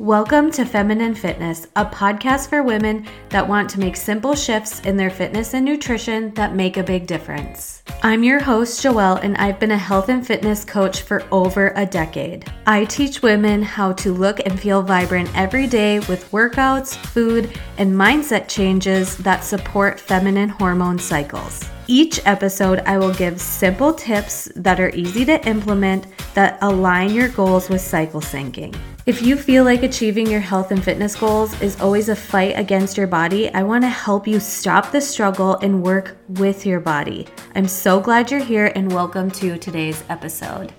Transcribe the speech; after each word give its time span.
Welcome 0.00 0.52
to 0.52 0.64
Feminine 0.64 1.16
Fitness, 1.16 1.66
a 1.74 1.84
podcast 1.84 2.50
for 2.50 2.62
women 2.62 3.04
that 3.30 3.48
want 3.48 3.68
to 3.70 3.80
make 3.80 3.96
simple 3.96 4.36
shifts 4.36 4.78
in 4.82 4.96
their 4.96 5.10
fitness 5.10 5.54
and 5.54 5.64
nutrition 5.64 6.32
that 6.34 6.54
make 6.54 6.76
a 6.76 6.84
big 6.84 7.08
difference. 7.08 7.82
I'm 8.04 8.22
your 8.22 8.38
host, 8.38 8.80
Joelle, 8.80 9.20
and 9.24 9.36
I've 9.38 9.58
been 9.58 9.72
a 9.72 9.76
health 9.76 10.08
and 10.08 10.24
fitness 10.24 10.64
coach 10.64 11.02
for 11.02 11.24
over 11.32 11.72
a 11.74 11.84
decade. 11.84 12.48
I 12.64 12.84
teach 12.84 13.22
women 13.22 13.60
how 13.60 13.92
to 13.94 14.12
look 14.12 14.38
and 14.46 14.60
feel 14.60 14.82
vibrant 14.82 15.36
every 15.36 15.66
day 15.66 15.98
with 15.98 16.30
workouts, 16.30 16.94
food, 16.94 17.58
and 17.76 17.92
mindset 17.92 18.46
changes 18.46 19.16
that 19.16 19.42
support 19.42 19.98
feminine 19.98 20.50
hormone 20.50 21.00
cycles. 21.00 21.68
Each 21.88 22.20
episode, 22.24 22.80
I 22.86 22.98
will 22.98 23.14
give 23.14 23.40
simple 23.40 23.92
tips 23.92 24.48
that 24.54 24.78
are 24.78 24.90
easy 24.90 25.24
to 25.24 25.44
implement 25.48 26.06
that 26.34 26.58
align 26.62 27.12
your 27.12 27.30
goals 27.30 27.68
with 27.68 27.80
cycle 27.80 28.20
syncing. 28.20 28.78
If 29.08 29.22
you 29.22 29.36
feel 29.36 29.64
like 29.64 29.84
achieving 29.84 30.26
your 30.26 30.42
health 30.42 30.70
and 30.70 30.84
fitness 30.84 31.16
goals 31.16 31.58
is 31.62 31.80
always 31.80 32.10
a 32.10 32.14
fight 32.14 32.58
against 32.58 32.98
your 32.98 33.06
body, 33.06 33.48
I 33.54 33.62
want 33.62 33.82
to 33.84 33.88
help 33.88 34.28
you 34.28 34.38
stop 34.38 34.92
the 34.92 35.00
struggle 35.00 35.56
and 35.62 35.82
work 35.82 36.18
with 36.28 36.66
your 36.66 36.78
body. 36.78 37.26
I'm 37.54 37.68
so 37.68 38.00
glad 38.00 38.30
you're 38.30 38.44
here 38.44 38.70
and 38.74 38.92
welcome 38.92 39.30
to 39.30 39.56
today's 39.56 40.04
episode. 40.10 40.74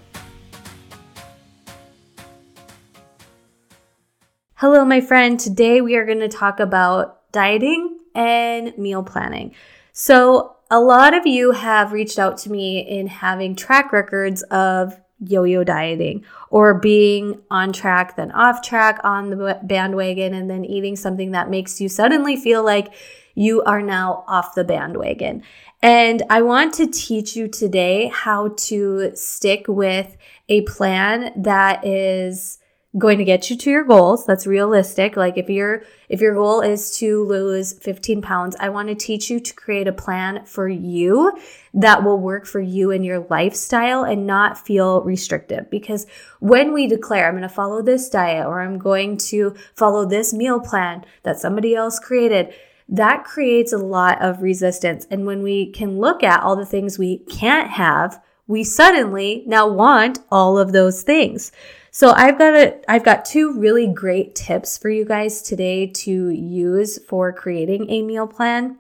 Hello, 4.53 4.85
my 4.85 5.01
friend. 5.01 5.39
Today 5.39 5.81
we 5.81 5.95
are 5.95 6.05
going 6.05 6.19
to 6.19 6.29
talk 6.29 6.59
about 6.59 7.31
dieting 7.31 7.97
and 8.13 8.77
meal 8.77 9.01
planning. 9.01 9.55
So, 9.91 10.55
a 10.69 10.79
lot 10.79 11.17
of 11.17 11.25
you 11.25 11.49
have 11.49 11.93
reached 11.93 12.19
out 12.19 12.37
to 12.37 12.51
me 12.51 12.77
in 12.77 13.07
having 13.07 13.55
track 13.55 13.91
records 13.91 14.43
of 14.43 15.01
yo 15.19 15.43
yo 15.43 15.63
dieting 15.63 16.23
or 16.49 16.73
being 16.73 17.41
on 17.51 17.73
track, 17.73 18.15
then 18.15 18.31
off 18.31 18.61
track 18.61 18.99
on 19.03 19.29
the 19.29 19.59
bandwagon, 19.63 20.33
and 20.33 20.49
then 20.49 20.65
eating 20.65 20.95
something 20.95 21.31
that 21.31 21.49
makes 21.49 21.81
you 21.81 21.89
suddenly 21.89 22.35
feel 22.35 22.63
like 22.63 22.93
you 23.35 23.61
are 23.63 23.81
now 23.81 24.23
off 24.27 24.55
the 24.55 24.63
bandwagon. 24.63 25.41
And 25.81 26.23
I 26.29 26.41
want 26.41 26.73
to 26.75 26.87
teach 26.87 27.35
you 27.35 27.47
today 27.47 28.11
how 28.13 28.49
to 28.57 29.15
stick 29.15 29.65
with 29.67 30.17
a 30.49 30.61
plan 30.61 31.31
that 31.41 31.85
is 31.85 32.58
going 32.97 33.19
to 33.19 33.23
get 33.23 33.49
you 33.49 33.55
to 33.55 33.69
your 33.69 33.83
goals. 33.83 34.25
That's 34.25 34.47
realistic. 34.47 35.15
Like 35.15 35.37
if 35.37 35.47
your 35.49 35.83
if 36.07 36.21
your 36.21 36.33
goal 36.33 36.61
is 36.61 36.97
to 36.97 37.23
lose 37.23 37.73
15 37.73 38.21
pounds 38.23 38.55
i 38.59 38.67
want 38.67 38.87
to 38.87 38.95
teach 38.95 39.29
you 39.29 39.39
to 39.39 39.53
create 39.53 39.87
a 39.87 39.93
plan 39.93 40.43
for 40.45 40.67
you 40.67 41.37
that 41.71 42.03
will 42.03 42.19
work 42.19 42.47
for 42.47 42.59
you 42.59 42.89
and 42.89 43.05
your 43.05 43.19
lifestyle 43.29 44.03
and 44.03 44.25
not 44.25 44.57
feel 44.57 45.03
restrictive. 45.03 45.69
Because 45.69 46.07
when 46.39 46.73
we 46.73 46.87
declare 46.87 47.27
i'm 47.27 47.33
going 47.33 47.43
to 47.43 47.49
follow 47.49 47.83
this 47.83 48.09
diet 48.09 48.47
or 48.47 48.61
i'm 48.61 48.79
going 48.79 49.17
to 49.17 49.55
follow 49.75 50.05
this 50.05 50.33
meal 50.33 50.59
plan 50.59 51.05
that 51.21 51.39
somebody 51.39 51.75
else 51.75 51.99
created 51.99 52.53
that 52.91 53.23
creates 53.23 53.71
a 53.71 53.77
lot 53.77 54.19
of 54.19 54.41
resistance. 54.41 55.05
And 55.11 55.27
when 55.27 55.43
we 55.43 55.71
can 55.71 55.99
look 55.99 56.23
at 56.23 56.41
all 56.41 56.55
the 56.55 56.65
things 56.65 56.97
we 56.97 57.19
can't 57.19 57.69
have 57.69 58.19
we 58.47 58.63
suddenly 58.63 59.43
now 59.45 59.67
want 59.67 60.17
all 60.31 60.57
of 60.57 60.71
those 60.71 61.03
things 61.03 61.51
so 61.99 62.11
I've 62.11 62.37
got 62.37 62.55
a 62.55 62.77
I've 62.87 63.03
got 63.03 63.25
two 63.25 63.59
really 63.59 63.85
great 63.85 64.33
tips 64.33 64.77
for 64.77 64.89
you 64.89 65.03
guys 65.03 65.41
today 65.41 65.85
to 65.85 66.29
use 66.29 66.97
for 67.09 67.33
creating 67.33 67.89
a 67.89 68.03
meal 68.03 68.25
plan 68.25 68.79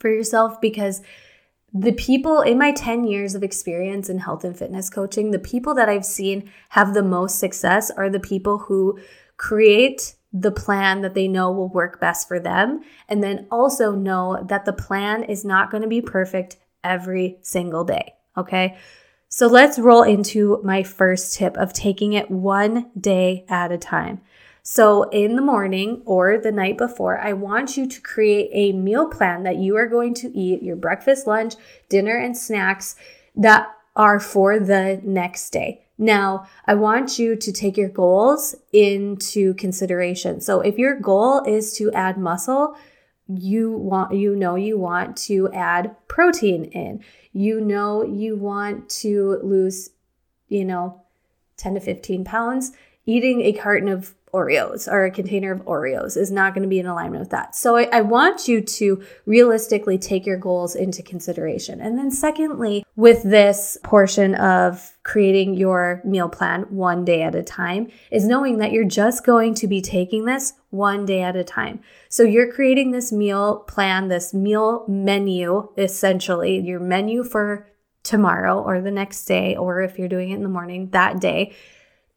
for 0.00 0.10
yourself 0.10 0.60
because 0.60 1.00
the 1.72 1.92
people 1.92 2.40
in 2.40 2.58
my 2.58 2.72
10 2.72 3.04
years 3.04 3.36
of 3.36 3.44
experience 3.44 4.08
in 4.08 4.18
health 4.18 4.42
and 4.42 4.58
fitness 4.58 4.90
coaching, 4.90 5.30
the 5.30 5.38
people 5.38 5.72
that 5.74 5.88
I've 5.88 6.04
seen 6.04 6.50
have 6.70 6.94
the 6.94 7.02
most 7.04 7.38
success 7.38 7.92
are 7.92 8.10
the 8.10 8.18
people 8.18 8.58
who 8.58 8.98
create 9.36 10.16
the 10.32 10.50
plan 10.50 11.02
that 11.02 11.14
they 11.14 11.28
know 11.28 11.52
will 11.52 11.68
work 11.68 12.00
best 12.00 12.26
for 12.26 12.40
them 12.40 12.82
and 13.08 13.22
then 13.22 13.46
also 13.52 13.92
know 13.92 14.44
that 14.48 14.64
the 14.64 14.72
plan 14.72 15.22
is 15.22 15.44
not 15.44 15.70
going 15.70 15.84
to 15.84 15.88
be 15.88 16.02
perfect 16.02 16.56
every 16.82 17.38
single 17.42 17.84
day, 17.84 18.14
okay? 18.36 18.76
So 19.30 19.46
let's 19.46 19.78
roll 19.78 20.02
into 20.02 20.60
my 20.64 20.82
first 20.82 21.34
tip 21.34 21.56
of 21.56 21.72
taking 21.72 22.14
it 22.14 22.30
one 22.30 22.90
day 22.98 23.44
at 23.48 23.70
a 23.70 23.78
time. 23.78 24.22
So, 24.62 25.04
in 25.10 25.36
the 25.36 25.42
morning 25.42 26.02
or 26.04 26.36
the 26.36 26.52
night 26.52 26.76
before, 26.76 27.18
I 27.18 27.32
want 27.32 27.78
you 27.78 27.86
to 27.86 28.00
create 28.02 28.50
a 28.52 28.76
meal 28.76 29.08
plan 29.08 29.42
that 29.44 29.56
you 29.56 29.76
are 29.76 29.86
going 29.86 30.12
to 30.14 30.38
eat 30.38 30.62
your 30.62 30.76
breakfast, 30.76 31.26
lunch, 31.26 31.54
dinner, 31.88 32.18
and 32.18 32.36
snacks 32.36 32.94
that 33.34 33.68
are 33.96 34.20
for 34.20 34.58
the 34.58 35.00
next 35.02 35.50
day. 35.50 35.86
Now, 35.96 36.46
I 36.66 36.74
want 36.74 37.18
you 37.18 37.34
to 37.34 37.50
take 37.50 37.78
your 37.78 37.88
goals 37.88 38.54
into 38.72 39.54
consideration. 39.54 40.42
So, 40.42 40.60
if 40.60 40.76
your 40.76 41.00
goal 41.00 41.42
is 41.44 41.72
to 41.74 41.90
add 41.92 42.18
muscle, 42.18 42.76
you 43.28 43.72
want 43.72 44.14
you 44.14 44.34
know 44.34 44.54
you 44.54 44.78
want 44.78 45.16
to 45.16 45.50
add 45.52 45.94
protein 46.08 46.64
in. 46.64 47.04
You 47.32 47.60
know 47.60 48.02
you 48.02 48.36
want 48.36 48.88
to 48.90 49.38
lose 49.42 49.90
you 50.48 50.64
know 50.64 51.02
10 51.58 51.74
to 51.74 51.80
15 51.80 52.24
pounds 52.24 52.72
eating 53.04 53.42
a 53.42 53.52
carton 53.52 53.88
of 53.88 54.14
Oreos 54.32 54.90
or 54.90 55.04
a 55.04 55.10
container 55.10 55.52
of 55.52 55.64
Oreos 55.64 56.16
is 56.16 56.30
not 56.30 56.54
going 56.54 56.62
to 56.62 56.68
be 56.68 56.78
in 56.78 56.86
alignment 56.86 57.20
with 57.20 57.30
that. 57.30 57.54
So 57.54 57.76
I, 57.76 57.84
I, 57.84 58.00
want 58.02 58.48
you 58.48 58.60
to 58.60 59.02
realistically 59.26 59.98
take 59.98 60.26
your 60.26 60.36
goals 60.36 60.74
into 60.74 61.02
consideration. 61.02 61.80
And 61.80 61.98
then 61.98 62.10
secondly, 62.10 62.84
with 62.96 63.22
this 63.22 63.78
portion 63.82 64.34
of 64.34 64.96
creating 65.02 65.54
your 65.54 66.02
meal 66.04 66.28
plan 66.28 66.62
one 66.68 67.04
day 67.04 67.22
at 67.22 67.34
a 67.34 67.42
time 67.42 67.88
is 68.10 68.26
knowing 68.26 68.58
that 68.58 68.72
you're 68.72 68.84
just 68.84 69.24
going 69.24 69.54
to 69.54 69.66
be 69.66 69.80
taking 69.80 70.24
this 70.24 70.52
one 70.70 71.06
day 71.06 71.22
at 71.22 71.36
a 71.36 71.44
time. 71.44 71.80
So 72.08 72.22
you're 72.22 72.52
creating 72.52 72.90
this 72.90 73.10
meal 73.10 73.60
plan, 73.60 74.08
this 74.08 74.34
meal 74.34 74.84
menu, 74.88 75.70
essentially 75.76 76.58
your 76.60 76.80
menu 76.80 77.24
for 77.24 77.66
tomorrow 78.02 78.60
or 78.62 78.80
the 78.80 78.90
next 78.90 79.24
day, 79.24 79.56
or 79.56 79.82
if 79.82 79.98
you're 79.98 80.08
doing 80.08 80.30
it 80.30 80.36
in 80.36 80.42
the 80.42 80.48
morning, 80.48 80.90
that 80.90 81.20
day. 81.20 81.54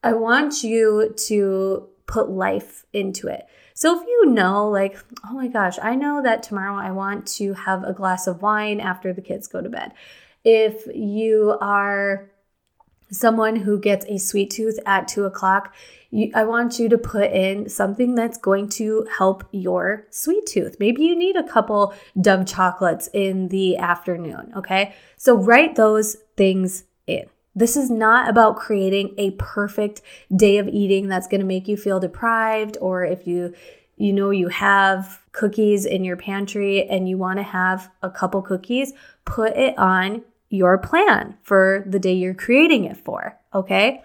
I 0.02 0.14
want 0.14 0.64
you 0.64 1.14
to 1.28 1.88
put 2.12 2.28
life 2.28 2.84
into 2.92 3.26
it. 3.26 3.46
So 3.72 3.98
if 3.98 4.06
you 4.06 4.26
know, 4.26 4.68
like, 4.68 4.98
oh 5.26 5.32
my 5.32 5.48
gosh, 5.48 5.78
I 5.82 5.94
know 5.94 6.22
that 6.22 6.42
tomorrow 6.42 6.76
I 6.76 6.90
want 6.90 7.26
to 7.38 7.54
have 7.54 7.84
a 7.84 7.94
glass 7.94 8.26
of 8.26 8.42
wine 8.42 8.80
after 8.80 9.14
the 9.14 9.22
kids 9.22 9.48
go 9.48 9.62
to 9.62 9.70
bed. 9.70 9.92
If 10.44 10.86
you 10.94 11.56
are 11.62 12.30
someone 13.10 13.56
who 13.56 13.80
gets 13.80 14.04
a 14.06 14.18
sweet 14.18 14.50
tooth 14.50 14.78
at 14.84 15.08
two 15.08 15.24
o'clock, 15.24 15.74
you, 16.10 16.30
I 16.34 16.44
want 16.44 16.78
you 16.78 16.90
to 16.90 16.98
put 16.98 17.32
in 17.32 17.70
something 17.70 18.14
that's 18.14 18.36
going 18.36 18.68
to 18.80 19.06
help 19.16 19.44
your 19.50 20.06
sweet 20.10 20.44
tooth. 20.44 20.76
Maybe 20.78 21.04
you 21.04 21.16
need 21.16 21.36
a 21.36 21.48
couple 21.48 21.94
Dove 22.20 22.46
chocolates 22.46 23.08
in 23.14 23.48
the 23.48 23.78
afternoon. 23.78 24.52
Okay. 24.54 24.94
So 25.16 25.34
write 25.38 25.76
those 25.76 26.18
things 26.36 26.84
in. 27.06 27.24
This 27.54 27.76
is 27.76 27.90
not 27.90 28.28
about 28.28 28.56
creating 28.56 29.14
a 29.18 29.32
perfect 29.32 30.00
day 30.34 30.58
of 30.58 30.68
eating 30.68 31.08
that's 31.08 31.26
going 31.26 31.40
to 31.40 31.46
make 31.46 31.68
you 31.68 31.76
feel 31.76 32.00
deprived 32.00 32.78
or 32.80 33.04
if 33.04 33.26
you 33.26 33.54
you 33.96 34.12
know 34.12 34.30
you 34.30 34.48
have 34.48 35.20
cookies 35.32 35.84
in 35.84 36.02
your 36.02 36.16
pantry 36.16 36.88
and 36.88 37.08
you 37.08 37.18
want 37.18 37.38
to 37.38 37.42
have 37.42 37.90
a 38.02 38.10
couple 38.10 38.42
cookies, 38.42 38.92
put 39.24 39.56
it 39.56 39.76
on 39.78 40.22
your 40.48 40.78
plan 40.78 41.36
for 41.42 41.84
the 41.86 41.98
day 41.98 42.12
you're 42.12 42.34
creating 42.34 42.84
it 42.84 42.96
for, 42.96 43.38
okay? 43.54 44.02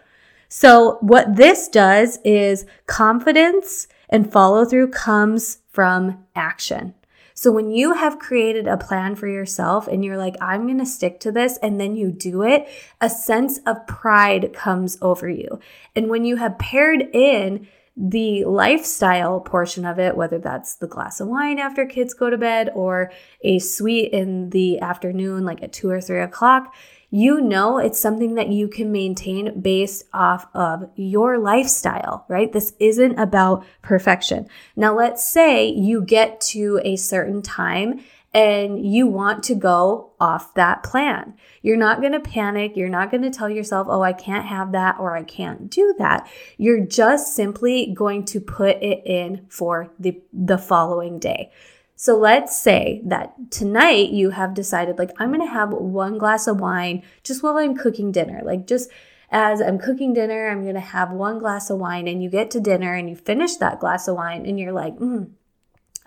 So 0.49 0.97
what 1.01 1.35
this 1.35 1.67
does 1.67 2.19
is 2.23 2.65
confidence 2.85 3.87
and 4.09 4.31
follow 4.31 4.65
through 4.65 4.91
comes 4.91 5.59
from 5.69 6.25
action. 6.35 6.93
So 7.39 7.51
when 7.51 7.69
you 7.69 7.93
have 7.93 8.17
created 8.17 8.67
a 8.67 8.77
plan 8.77 9.13
for 9.13 9.27
yourself 9.27 9.87
and 9.87 10.03
you're 10.03 10.17
like, 10.17 10.35
I'm 10.41 10.65
going 10.65 10.79
to 10.79 10.87
stick 10.87 11.19
to 11.19 11.31
this, 11.31 11.59
and 11.61 11.79
then 11.79 11.95
you 11.95 12.09
do 12.11 12.41
it, 12.41 12.67
a 12.99 13.11
sense 13.11 13.59
of 13.59 13.85
pride 13.85 14.53
comes 14.53 14.97
over 15.03 15.29
you. 15.29 15.59
And 15.95 16.09
when 16.09 16.25
you 16.25 16.37
have 16.37 16.57
paired 16.57 17.03
in 17.13 17.67
the 17.95 18.43
lifestyle 18.45 19.39
portion 19.39 19.85
of 19.85 19.99
it, 19.99 20.17
whether 20.17 20.39
that's 20.39 20.77
the 20.77 20.87
glass 20.87 21.19
of 21.19 21.27
wine 21.27 21.59
after 21.59 21.85
kids 21.85 22.15
go 22.15 22.31
to 22.31 22.39
bed 22.39 22.71
or 22.73 23.11
a 23.41 23.59
sweet 23.59 24.13
in 24.13 24.49
the 24.49 24.79
afternoon, 24.79 25.45
like 25.45 25.61
at 25.61 25.73
two 25.73 25.91
or 25.91 26.01
three 26.01 26.21
o'clock, 26.21 26.73
you 27.09 27.39
know 27.39 27.77
it's 27.77 27.99
something 27.99 28.35
that 28.35 28.49
you 28.49 28.67
can 28.67 28.91
maintain 28.91 29.59
based 29.61 30.05
off 30.13 30.47
of 30.53 30.89
your 30.95 31.37
lifestyle, 31.37 32.25
right? 32.27 32.51
This 32.51 32.73
isn't 32.79 33.17
about 33.17 33.65
perfection. 33.81 34.47
Now, 34.75 34.95
let's 34.95 35.25
say 35.25 35.67
you 35.69 36.01
get 36.01 36.41
to 36.41 36.81
a 36.83 36.97
certain 36.97 37.41
time 37.41 38.01
and 38.33 38.85
you 38.85 39.07
want 39.07 39.41
to 39.43 39.55
go 39.55 40.11
off 40.19 40.53
that 40.55 40.83
plan. 40.83 41.33
You're 41.61 41.77
not 41.77 42.01
going 42.01 42.11
to 42.11 42.19
panic. 42.19 42.75
You're 42.75 42.89
not 42.89 43.09
going 43.09 43.23
to 43.23 43.31
tell 43.31 43.49
yourself, 43.49 43.87
oh, 43.89 44.01
I 44.01 44.13
can't 44.13 44.45
have 44.45 44.73
that 44.73 44.99
or 44.99 45.15
I 45.15 45.23
can't 45.23 45.69
do 45.69 45.95
that. 45.97 46.29
You're 46.57 46.85
just 46.85 47.35
simply 47.35 47.93
going 47.95 48.25
to 48.25 48.41
put 48.41 48.83
it 48.83 49.01
in 49.05 49.45
for 49.49 49.91
the, 49.97 50.21
the 50.33 50.57
following 50.57 51.19
day. 51.19 51.51
So 51.99 52.15
let's 52.15 52.55
say 52.55 53.01
that 53.05 53.49
tonight 53.49 54.11
you 54.11 54.29
have 54.29 54.53
decided, 54.53 54.99
like, 54.99 55.09
I'm 55.17 55.31
to 55.39 55.51
have 55.51 55.71
one 55.71 56.19
glass 56.19 56.45
of 56.45 56.61
wine 56.61 57.01
just 57.23 57.41
while 57.41 57.57
I'm 57.57 57.75
cooking 57.75 58.11
dinner. 58.11 58.41
Like, 58.43 58.67
just 58.67 58.91
as 59.31 59.61
I'm 59.61 59.79
cooking 59.79 60.13
dinner, 60.13 60.47
I'm 60.47 60.61
to 60.75 60.79
have 60.79 61.09
one 61.09 61.39
glass 61.39 61.71
of 61.71 61.79
wine, 61.79 62.07
and 62.07 62.21
you 62.21 62.29
get 62.29 62.51
to 62.51 62.59
dinner 62.59 62.93
and 62.93 63.09
you 63.09 63.15
finish 63.15 63.55
that 63.55 63.79
glass 63.79 64.07
of 64.07 64.15
wine, 64.15 64.45
and 64.45 64.59
you're 64.59 64.71
like, 64.71 64.95
mm, 64.97 65.31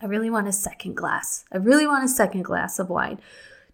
I 0.01 0.07
really 0.07 0.31
want 0.31 0.47
a 0.47 0.53
second 0.53 0.95
glass. 0.95 1.45
I 1.51 1.57
really 1.57 1.89
want 1.89 2.05
a 2.05 2.09
second 2.09 2.43
glass 2.43 2.79
of 2.79 2.89
wine. 2.89 3.19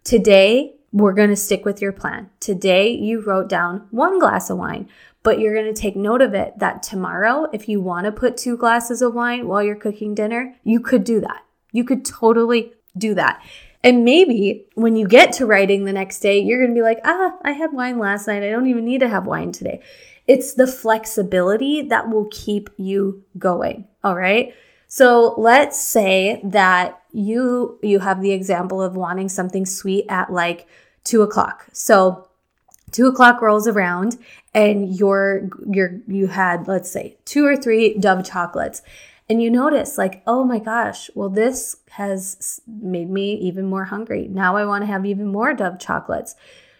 Today, 0.03 0.73
we're 0.91 1.13
to 1.29 1.35
stick 1.35 1.65
with 1.65 1.83
your 1.83 1.91
plan. 1.91 2.31
Today, 2.39 2.89
you 2.89 3.21
wrote 3.21 3.47
down 3.47 3.87
one 3.91 4.17
glass 4.17 4.49
of 4.49 4.57
wine, 4.57 4.89
but 5.21 5.39
you're 5.39 5.53
going 5.53 5.71
to 5.71 5.79
take 5.79 5.95
note 5.95 6.23
of 6.23 6.33
it 6.33 6.57
that 6.57 6.81
tomorrow, 6.81 7.47
if 7.53 7.69
you 7.69 7.79
want 7.79 8.05
to 8.05 8.11
put 8.11 8.37
two 8.37 8.57
glasses 8.57 9.03
of 9.03 9.13
wine 9.13 9.47
while 9.47 9.61
you're 9.61 9.75
cooking 9.75 10.15
dinner, 10.15 10.55
you 10.63 10.79
could 10.79 11.03
do 11.03 11.21
that. 11.21 11.43
You 11.77 11.83
could 11.83 12.03
totally 12.03 12.73
do 12.97 13.13
that. 13.13 13.43
And 13.83 14.03
maybe 14.03 14.65
when 14.73 14.95
you 14.95 15.07
get 15.07 15.31
to 15.33 15.45
writing 15.45 15.85
the 15.85 15.93
next 15.93 16.19
day, 16.19 16.39
you're 16.39 16.59
going 16.59 16.71
to 16.71 16.75
be 16.75 16.81
like, 16.81 16.99
ah, 17.05 17.37
I 17.43 17.51
had 17.51 17.71
wine 17.71 17.99
last 17.99 18.27
night. 18.27 18.41
I 18.43 18.49
don't 18.49 18.67
even 18.67 18.83
need 18.83 19.01
to 19.01 19.07
have 19.07 19.27
wine 19.27 19.51
today. 19.51 19.81
It's 20.25 20.55
the 20.55 20.67
flexibility 20.67 21.83
that 21.83 22.09
will 22.09 22.27
keep 22.31 22.69
you 22.77 23.23
going. 23.37 23.87
All 24.03 24.15
right. 24.15 24.53
So 24.87 25.35
let's 25.37 25.79
say 25.79 26.41
that 26.43 27.01
you 27.13 27.79
you 27.83 27.99
have 27.99 28.21
the 28.21 28.31
example 28.31 28.81
of 28.81 28.95
wanting 28.95 29.29
something 29.29 29.65
sweet 29.65 30.05
at 30.09 30.31
like 30.31 30.67
two 31.03 31.21
o'clock. 31.21 31.67
So 31.71 32.27
two 32.91 33.07
o'clock 33.07 33.41
rolls 33.41 33.67
around 33.67 34.17
and 34.53 34.97
you're 34.97 35.49
you're 35.69 35.99
you 36.07 36.27
had 36.27 36.67
let's 36.67 36.91
say 36.91 37.17
two 37.25 37.45
or 37.45 37.55
three 37.55 37.97
Dove 37.97 38.25
chocolates 38.25 38.81
and 39.29 39.41
you 39.41 39.49
notice 39.49 39.97
like 39.97 40.23
oh 40.25 40.43
my 40.43 40.59
gosh 40.59 41.09
well 41.15 41.29
this 41.29 41.77
has 41.91 42.61
made 42.67 43.09
me 43.09 43.33
even 43.35 43.65
more 43.65 43.85
hungry. 43.85 44.27
Now 44.27 44.55
i 44.57 44.65
want 44.65 44.83
to 44.83 44.87
have 44.87 45.05
even 45.05 45.27
more 45.27 45.53
dove 45.53 45.79
chocolates. 45.79 46.35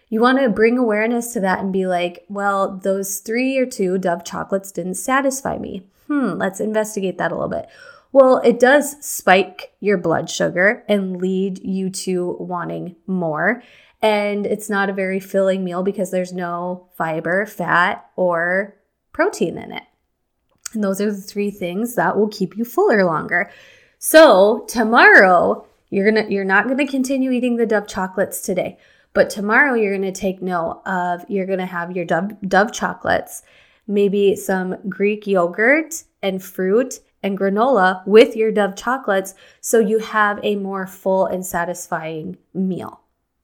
You 0.09 0.21
want 0.21 0.39
to 0.39 0.47
bring 0.49 0.77
awareness 0.77 1.33
to 1.33 1.41
that 1.41 1.59
and 1.59 1.73
be 1.73 1.85
like 1.85 2.25
well 2.29 2.77
those 2.77 3.19
three 3.19 3.57
or 3.57 3.65
two 3.65 3.97
dove 3.97 4.23
chocolates 4.23 4.71
didn't 4.71 4.95
satisfy 4.95 5.57
me. 5.57 5.83
Hmm 6.07 6.37
let's 6.37 6.59
investigate 6.59 7.17
that 7.17 7.31
a 7.31 7.35
little 7.35 7.49
bit. 7.49 7.67
Well 8.11 8.37
it 8.39 8.59
does 8.59 9.03
spike 9.05 9.73
your 9.79 9.97
blood 9.97 10.29
sugar 10.29 10.83
and 10.87 11.21
lead 11.21 11.59
you 11.59 11.89
to 11.89 12.37
wanting 12.39 12.95
more. 13.05 13.63
And 14.01 14.45
it's 14.45 14.69
not 14.69 14.89
a 14.89 14.93
very 14.93 15.19
filling 15.19 15.63
meal 15.63 15.81
because 15.81 16.11
there's 16.11 16.31
no 16.31 16.87
fiber 16.95 17.45
fat 17.47 18.09
or 18.15 18.75
protein 19.11 19.57
in 19.57 19.71
it 19.71 19.83
and 20.73 20.83
those 20.83 21.01
are 21.01 21.11
the 21.11 21.21
three 21.21 21.51
things 21.51 21.95
that 21.95 22.17
will 22.17 22.27
keep 22.27 22.57
you 22.57 22.65
fuller 22.65 23.03
longer. 23.03 23.49
So 23.99 24.65
tomorrow, 24.67 25.65
you're 25.89 26.11
gonna 26.11 26.29
you're 26.29 26.45
not 26.45 26.67
gonna 26.67 26.87
continue 26.87 27.31
eating 27.31 27.57
the 27.57 27.65
Dove 27.65 27.87
chocolates 27.87 28.41
today, 28.41 28.77
but 29.13 29.29
tomorrow 29.29 29.73
you're 29.73 29.95
gonna 29.95 30.11
take 30.11 30.41
note 30.41 30.81
of 30.85 31.23
you're 31.29 31.45
gonna 31.45 31.65
have 31.65 31.95
your 31.95 32.05
Dove 32.05 32.39
Dove 32.47 32.73
chocolates, 32.73 33.43
maybe 33.87 34.35
some 34.35 34.77
Greek 34.89 35.25
yogurt 35.25 36.03
and 36.21 36.43
fruit 36.43 36.99
and 37.23 37.37
granola 37.37 38.05
with 38.05 38.35
your 38.35 38.51
Dove 38.51 38.75
chocolates, 38.75 39.33
so 39.61 39.79
you 39.79 39.99
have 39.99 40.39
a 40.43 40.55
more 40.55 40.85
full 40.85 41.25
and 41.25 41.45
satisfying 41.45 42.37
meal. 42.53 43.01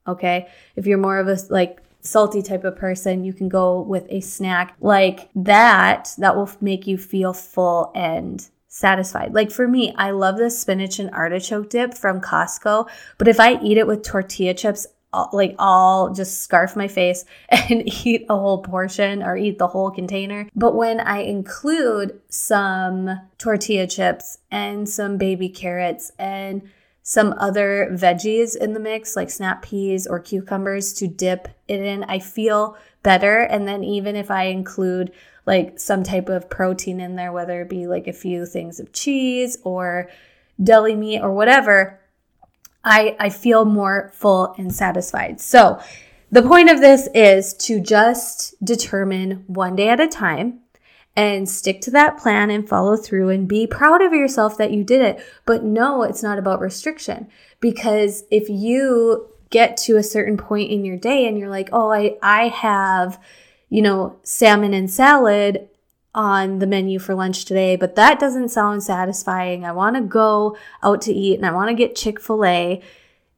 Okay, 0.08 0.50
if 0.75 0.86
you're 0.86 0.98
more 0.98 1.18
of 1.18 1.28
a 1.28 1.38
like 1.50 1.80
salty 2.04 2.42
type 2.42 2.64
of 2.64 2.76
person, 2.76 3.24
you 3.24 3.34
can 3.34 3.50
go 3.50 3.82
with 3.82 4.06
a 4.10 4.22
snack 4.22 4.76
like 4.80 5.30
that 5.36 6.14
that 6.18 6.36
will 6.36 6.50
make 6.62 6.86
you 6.86 6.98
feel 6.98 7.34
full 7.34 7.92
and 7.96 8.48
satisfied. 8.68 9.34
Like 9.34 9.52
for 9.52 9.68
me, 9.68 9.94
I 9.96 10.12
love 10.12 10.38
the 10.38 10.50
spinach 10.50 11.00
and 11.00 11.10
artichoke 11.12 11.70
dip 11.70 11.94
from 11.94 12.22
Costco, 12.22 12.90
but 13.18 13.28
if 13.28 13.40
I 13.40 13.60
eat 13.62 13.78
it 13.78 13.88
with 13.88 14.04
tortilla 14.04 14.54
chips, 14.54 14.88
like 15.32 15.56
I'll 15.60 16.14
just 16.14 16.42
scarf 16.42 16.76
my 16.76 16.88
face 16.88 17.24
and 17.50 17.84
eat 18.06 18.26
a 18.30 18.36
whole 18.36 18.64
portion 18.64 19.22
or 19.22 19.38
eat 19.38 19.60
the 19.60 19.68
whole 19.68 19.92
container. 19.92 20.50
But 20.56 20.76
when 20.76 21.00
I 21.00 21.20
include 21.20 22.20
some 22.30 23.22
tortilla 23.38 23.88
chips 23.88 24.40
and 24.52 24.90
some 24.90 25.18
baby 25.18 25.50
carrots 25.50 26.12
and 26.18 26.64
some 27.04 27.36
other 27.38 27.90
veggies 27.92 28.56
in 28.56 28.74
the 28.74 28.80
mix, 28.80 29.16
like 29.16 29.30
snap 29.30 29.62
peas 29.62 30.08
or 30.08 30.20
cucumbers, 30.20 30.94
to 30.94 31.08
dip 31.08 31.50
it 31.68 31.82
in. 31.82 32.06
I 32.06 32.20
feel 32.20 32.78
better. 33.04 33.42
And 33.42 33.68
then 33.68 33.84
even 33.84 34.16
if 34.16 34.32
I 34.32 34.46
include 34.46 35.12
like 35.46 35.78
some 35.78 36.04
type 36.04 36.30
of 36.30 36.50
protein 36.50 37.02
in 37.02 37.18
there, 37.18 37.34
whether 37.34 37.62
it 37.62 37.70
be 37.70 37.88
like 37.88 38.08
a 38.08 38.14
few 38.14 38.46
things 38.46 38.80
of 38.80 38.94
cheese 38.94 39.58
or 39.64 40.10
deli 40.64 40.96
meat 40.96 41.20
or 41.20 41.34
whatever, 41.34 42.00
I, 42.86 43.18
I 43.20 43.30
feel 43.30 43.66
more 43.66 44.10
full 44.14 44.56
and 44.58 44.74
satisfied. 44.74 45.42
So 45.42 45.82
the 46.32 46.42
point 46.42 46.72
of 46.72 46.80
this 46.80 47.10
is 47.14 47.54
to 47.66 47.82
just 47.82 48.56
determine 48.64 49.44
one 49.48 49.76
day 49.76 49.90
at 49.90 50.00
a 50.00 50.08
time 50.08 50.62
and 51.15 51.48
stick 51.48 51.80
to 51.81 51.92
that 51.92 52.18
plan 52.18 52.50
and 52.50 52.68
follow 52.68 52.98
through 52.98 53.30
and 53.30 53.48
be 53.48 53.68
proud 53.68 54.01
of 54.01 54.13
yourself 54.13 54.57
that 54.57 54.71
you 54.71 54.83
did 54.83 55.01
it. 55.01 55.24
But 55.45 55.63
no, 55.63 56.04
it's 56.04 56.24
not 56.24 56.39
about 56.39 56.60
restriction 56.60 57.27
because 57.60 58.24
if 58.31 58.50
you 58.50 59.30
get 59.50 59.77
to 59.77 59.98
a 59.98 60.04
certain 60.04 60.38
point 60.38 60.71
in 60.71 60.83
your 60.83 60.98
day 60.98 61.27
and 61.27 61.38
you're 61.38 61.50
like, 61.50 61.69
"Oh, 61.71 61.92
I 61.92 62.18
I 62.24 62.48
have, 62.48 63.19
you 63.69 63.81
know, 63.81 64.18
salmon 64.24 64.74
and 64.74 64.89
salad 64.89 65.69
on 66.15 66.60
the 66.60 66.68
menu 66.68 67.00
for 67.00 67.15
lunch 67.15 67.45
today, 67.45 67.75
but 67.75 67.95
that 67.95 68.19
doesn't 68.19 68.50
sound 68.50 68.83
satisfying. 68.83 69.65
I 69.65 69.71
want 69.71 69.95
to 69.95 70.01
go 70.01 70.57
out 70.81 71.01
to 71.04 71.13
eat 71.13 71.38
and 71.38 71.45
I 71.45 71.51
want 71.51 71.69
to 71.69 71.75
get 71.75 71.95
Chick-fil-A." 71.95 72.81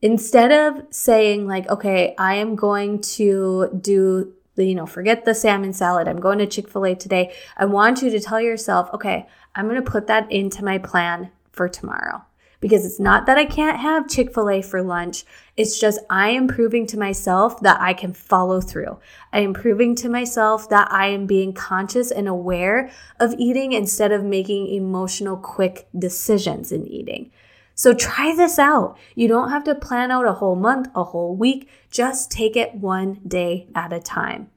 Instead 0.02 0.52
of 0.52 0.84
saying 0.92 1.48
like, 1.48 1.70
"Okay, 1.70 2.16
I 2.18 2.36
am 2.36 2.56
going 2.56 3.02
to 3.02 3.70
do 3.82 4.34
you 4.64 4.76
know, 4.76 4.86
forget 4.86 5.26
the 5.26 5.36
salmon 5.36 5.74
salad. 5.74 6.08
I'm 6.08 6.20
going 6.20 6.40
to 6.40 6.48
Chick 6.48 6.70
fil 6.70 6.86
A 6.86 6.96
today. 6.96 7.34
I 7.58 7.66
want 7.66 8.02
you 8.02 8.10
to 8.10 8.20
tell 8.20 8.40
yourself, 8.40 8.90
okay, 8.94 9.28
I'm 9.56 9.68
going 9.68 9.84
to 9.84 9.92
put 9.92 10.08
that 10.08 10.32
into 10.32 10.64
my 10.64 10.78
plan 10.78 11.32
for 11.52 11.68
tomorrow. 11.68 12.24
Because 12.62 12.86
it's 12.86 13.00
not 13.00 13.26
that 13.28 13.38
I 13.38 13.46
can't 13.46 13.80
have 13.80 14.10
Chick 14.10 14.34
fil 14.34 14.50
A 14.50 14.62
for 14.62 14.82
lunch. 14.82 15.24
It's 15.56 15.80
just 15.80 16.00
I 16.10 16.30
am 16.30 16.48
proving 16.48 16.88
to 16.88 16.98
myself 16.98 17.60
that 17.62 17.80
I 17.80 17.94
can 17.94 18.14
follow 18.14 18.62
through. 18.62 18.98
I 19.32 19.42
am 19.42 19.54
proving 19.54 19.94
to 19.96 20.10
myself 20.10 20.70
that 20.70 20.92
I 20.92 21.08
am 21.08 21.28
being 21.28 21.54
conscious 21.54 22.10
and 22.12 22.28
aware 22.28 22.90
of 23.20 23.36
eating 23.38 23.74
instead 23.74 24.12
of 24.12 24.24
making 24.24 24.68
emotional, 24.68 25.38
quick 25.38 25.88
decisions 25.98 26.72
in 26.72 26.88
eating. 26.88 27.32
So 27.76 27.94
try 27.94 28.34
this 28.36 28.58
out. 28.58 28.98
You 29.14 29.28
don't 29.28 29.52
have 29.52 29.66
to 29.66 29.76
plan 29.76 30.10
out 30.10 30.26
a 30.26 30.34
whole 30.34 30.56
month, 30.56 30.88
a 30.96 31.04
whole 31.04 31.36
week. 31.36 31.70
Just 31.92 32.32
take 32.32 32.56
it 32.56 32.74
one 32.74 33.20
day 33.28 33.68
at 33.76 33.94
a 33.94 34.00
time 34.00 34.50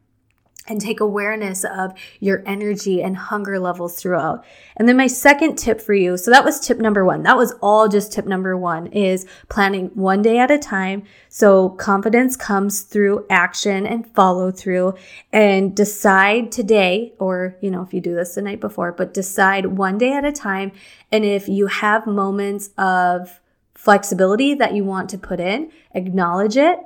and 0.68 0.80
take 0.80 1.00
awareness 1.00 1.64
of 1.64 1.92
your 2.20 2.42
energy 2.46 3.02
and 3.02 3.16
hunger 3.16 3.58
levels 3.58 4.00
throughout. 4.00 4.44
And 4.76 4.88
then 4.88 4.96
my 4.96 5.06
second 5.06 5.56
tip 5.56 5.80
for 5.80 5.94
you, 5.94 6.16
so 6.16 6.30
that 6.30 6.44
was 6.44 6.60
tip 6.60 6.78
number 6.78 7.04
one. 7.04 7.22
That 7.22 7.36
was 7.36 7.52
all 7.60 7.88
just 7.88 8.12
tip 8.12 8.26
number 8.26 8.56
one 8.56 8.88
is 8.88 9.26
planning 9.48 9.86
one 9.94 10.22
day 10.22 10.38
at 10.38 10.50
a 10.50 10.58
time. 10.58 11.04
So 11.28 11.70
confidence 11.70 12.36
comes 12.36 12.82
through 12.82 13.26
action 13.30 13.86
and 13.86 14.06
follow 14.14 14.50
through 14.50 14.94
and 15.32 15.74
decide 15.74 16.52
today, 16.52 17.14
or, 17.18 17.56
you 17.60 17.70
know, 17.70 17.82
if 17.82 17.92
you 17.92 18.00
do 18.00 18.14
this 18.14 18.34
the 18.34 18.42
night 18.42 18.60
before, 18.60 18.92
but 18.92 19.14
decide 19.14 19.66
one 19.66 19.98
day 19.98 20.12
at 20.12 20.24
a 20.24 20.32
time. 20.32 20.72
And 21.10 21.24
if 21.24 21.48
you 21.48 21.66
have 21.66 22.06
moments 22.06 22.70
of 22.76 23.40
flexibility 23.74 24.54
that 24.54 24.74
you 24.74 24.84
want 24.84 25.08
to 25.10 25.18
put 25.18 25.38
in, 25.38 25.70
acknowledge 25.94 26.56
it 26.56 26.78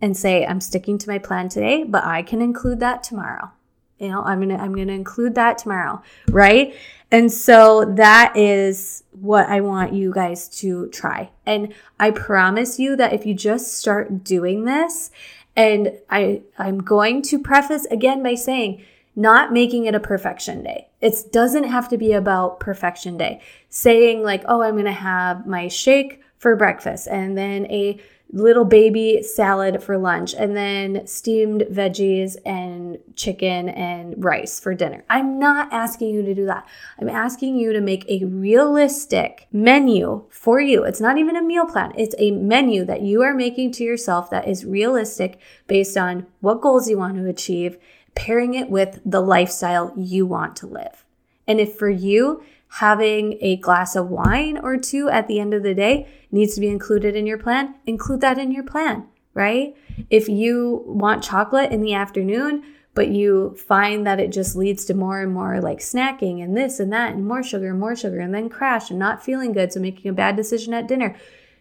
and 0.00 0.16
say, 0.16 0.44
I'm 0.46 0.60
sticking 0.60 0.98
to 0.98 1.08
my 1.08 1.18
plan 1.18 1.48
today, 1.48 1.84
but 1.84 2.04
I 2.04 2.22
can 2.22 2.42
include 2.42 2.80
that 2.80 3.02
tomorrow. 3.02 3.50
You 3.98 4.08
know, 4.08 4.22
I'm 4.22 4.40
gonna 4.40 4.56
I'm 4.56 4.74
gonna 4.74 4.92
include 4.92 5.34
that 5.36 5.58
tomorrow, 5.58 6.02
right? 6.28 6.74
And 7.10 7.32
so 7.32 7.84
that 7.96 8.36
is 8.36 9.04
what 9.12 9.48
I 9.48 9.60
want 9.60 9.92
you 9.92 10.12
guys 10.12 10.48
to 10.60 10.88
try. 10.88 11.30
And 11.46 11.72
I 12.00 12.10
promise 12.10 12.78
you 12.78 12.96
that 12.96 13.12
if 13.12 13.24
you 13.24 13.34
just 13.34 13.78
start 13.78 14.24
doing 14.24 14.64
this, 14.64 15.10
and 15.54 15.92
I 16.10 16.42
I'm 16.58 16.78
going 16.78 17.22
to 17.22 17.38
preface 17.38 17.86
again 17.86 18.22
by 18.22 18.34
saying 18.34 18.82
not 19.16 19.52
making 19.52 19.84
it 19.84 19.94
a 19.94 20.00
perfection 20.00 20.64
day. 20.64 20.88
It 21.00 21.14
doesn't 21.30 21.64
have 21.64 21.88
to 21.90 21.96
be 21.96 22.12
about 22.12 22.58
perfection 22.58 23.16
day. 23.16 23.40
Saying 23.68 24.22
like, 24.22 24.42
oh, 24.46 24.62
I'm 24.62 24.74
going 24.74 24.86
to 24.86 24.92
have 24.92 25.46
my 25.46 25.68
shake 25.68 26.20
for 26.44 26.54
breakfast 26.56 27.08
and 27.08 27.38
then 27.38 27.64
a 27.70 27.98
little 28.30 28.66
baby 28.66 29.22
salad 29.22 29.82
for 29.82 29.96
lunch 29.96 30.34
and 30.34 30.54
then 30.54 31.06
steamed 31.06 31.62
veggies 31.70 32.36
and 32.44 32.98
chicken 33.16 33.70
and 33.70 34.22
rice 34.22 34.60
for 34.60 34.74
dinner. 34.74 35.02
I'm 35.08 35.38
not 35.38 35.72
asking 35.72 36.10
you 36.10 36.20
to 36.20 36.34
do 36.34 36.44
that. 36.44 36.66
I'm 37.00 37.08
asking 37.08 37.56
you 37.56 37.72
to 37.72 37.80
make 37.80 38.04
a 38.10 38.26
realistic 38.26 39.48
menu 39.52 40.26
for 40.28 40.60
you. 40.60 40.84
It's 40.84 41.00
not 41.00 41.16
even 41.16 41.34
a 41.34 41.42
meal 41.42 41.64
plan. 41.64 41.94
It's 41.96 42.14
a 42.18 42.30
menu 42.32 42.84
that 42.84 43.00
you 43.00 43.22
are 43.22 43.32
making 43.32 43.72
to 43.72 43.84
yourself 43.84 44.28
that 44.28 44.46
is 44.46 44.66
realistic 44.66 45.40
based 45.66 45.96
on 45.96 46.26
what 46.40 46.60
goals 46.60 46.90
you 46.90 46.98
want 46.98 47.16
to 47.16 47.26
achieve, 47.26 47.78
pairing 48.14 48.52
it 48.52 48.68
with 48.68 49.00
the 49.02 49.22
lifestyle 49.22 49.94
you 49.96 50.26
want 50.26 50.56
to 50.56 50.66
live. 50.66 51.06
And 51.46 51.58
if 51.58 51.76
for 51.76 51.88
you, 51.88 52.42
having 52.78 53.38
a 53.40 53.56
glass 53.58 53.94
of 53.94 54.08
wine 54.10 54.58
or 54.58 54.76
two 54.76 55.08
at 55.08 55.28
the 55.28 55.38
end 55.38 55.54
of 55.54 55.62
the 55.62 55.74
day 55.74 56.08
needs 56.32 56.56
to 56.56 56.60
be 56.60 56.66
included 56.66 57.14
in 57.14 57.24
your 57.24 57.38
plan, 57.38 57.72
include 57.86 58.20
that 58.20 58.36
in 58.36 58.50
your 58.50 58.64
plan, 58.64 59.06
right? 59.32 59.76
If 60.10 60.28
you 60.28 60.82
want 60.84 61.22
chocolate 61.22 61.70
in 61.70 61.82
the 61.82 61.94
afternoon, 61.94 62.64
but 62.92 63.08
you 63.08 63.56
find 63.56 64.04
that 64.08 64.18
it 64.18 64.32
just 64.32 64.56
leads 64.56 64.84
to 64.86 64.94
more 64.94 65.20
and 65.20 65.32
more 65.32 65.60
like 65.60 65.78
snacking 65.78 66.42
and 66.42 66.56
this 66.56 66.80
and 66.80 66.92
that 66.92 67.14
and 67.14 67.24
more 67.24 67.44
sugar 67.44 67.70
and 67.70 67.78
more 67.78 67.94
sugar 67.94 68.18
and 68.18 68.34
then 68.34 68.48
crash 68.48 68.90
and 68.90 68.98
not 68.98 69.24
feeling 69.24 69.52
good. 69.52 69.72
So 69.72 69.78
making 69.78 70.10
a 70.10 70.14
bad 70.14 70.34
decision 70.34 70.74
at 70.74 70.88
dinner. 70.88 71.16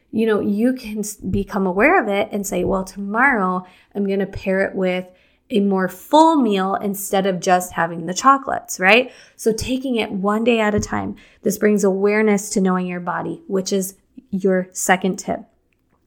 You 0.10 0.26
know, 0.26 0.40
you 0.40 0.74
can 0.74 1.04
become 1.30 1.68
aware 1.68 2.02
of 2.02 2.08
it 2.08 2.30
and 2.32 2.46
say, 2.46 2.64
well, 2.64 2.84
tomorrow 2.84 3.68
I'm 3.94 4.08
going 4.08 4.20
to 4.20 4.26
pair 4.26 4.62
it 4.62 4.76
with 4.76 5.06
a 5.54 5.60
more 5.60 5.88
full 5.88 6.36
meal 6.36 6.76
instead 6.76 7.26
of 7.26 7.40
just 7.40 7.74
having 7.74 8.06
the 8.06 8.14
chocolates, 8.14 8.80
right? 8.80 9.12
So 9.36 9.54
taking 9.54 9.96
it 9.96 10.12
one 10.12 10.44
day 10.44 10.60
at 10.60 10.76
a 10.76 10.80
time. 10.80 11.16
This 11.44 11.58
brings 11.58 11.84
awareness 11.84 12.50
to 12.52 12.62
knowing 12.62 12.88
your 12.88 13.00
body, 13.00 13.44
which 13.48 13.72
is 13.72 13.96
your 14.32 14.68
second 14.72 15.20
tip 15.20 15.42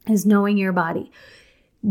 is 0.08 0.26
knowing 0.26 0.56
your 0.56 0.72
body. 0.72 1.10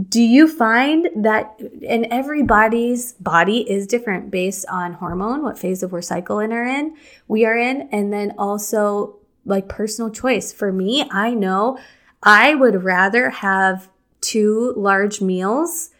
Do 0.09 0.21
you 0.21 0.47
find 0.47 1.09
that 1.15 1.57
and 1.87 2.07
everybody's 2.11 3.13
body 3.13 3.69
is 3.69 3.87
different 3.87 4.29
based 4.29 4.65
on 4.69 4.93
hormone, 4.93 5.41
what 5.41 5.57
phase 5.57 5.83
of 5.83 5.93
our 5.93 6.01
cycle 6.01 6.39
in 6.39 6.51
are 6.51 6.65
in, 6.65 6.95
we 7.27 7.45
are 7.45 7.57
in, 7.57 7.87
and 7.93 8.11
then 8.11 8.33
also 8.37 9.19
like 9.45 9.69
personal 9.69 10.11
choice. 10.11 10.51
For 10.51 10.73
me, 10.73 11.07
I 11.11 11.33
know 11.33 11.77
I 12.21 12.55
would 12.55 12.83
rather 12.83 13.29
have 13.29 13.89
two 14.19 14.73
large 14.75 15.21
meals, 15.21 15.91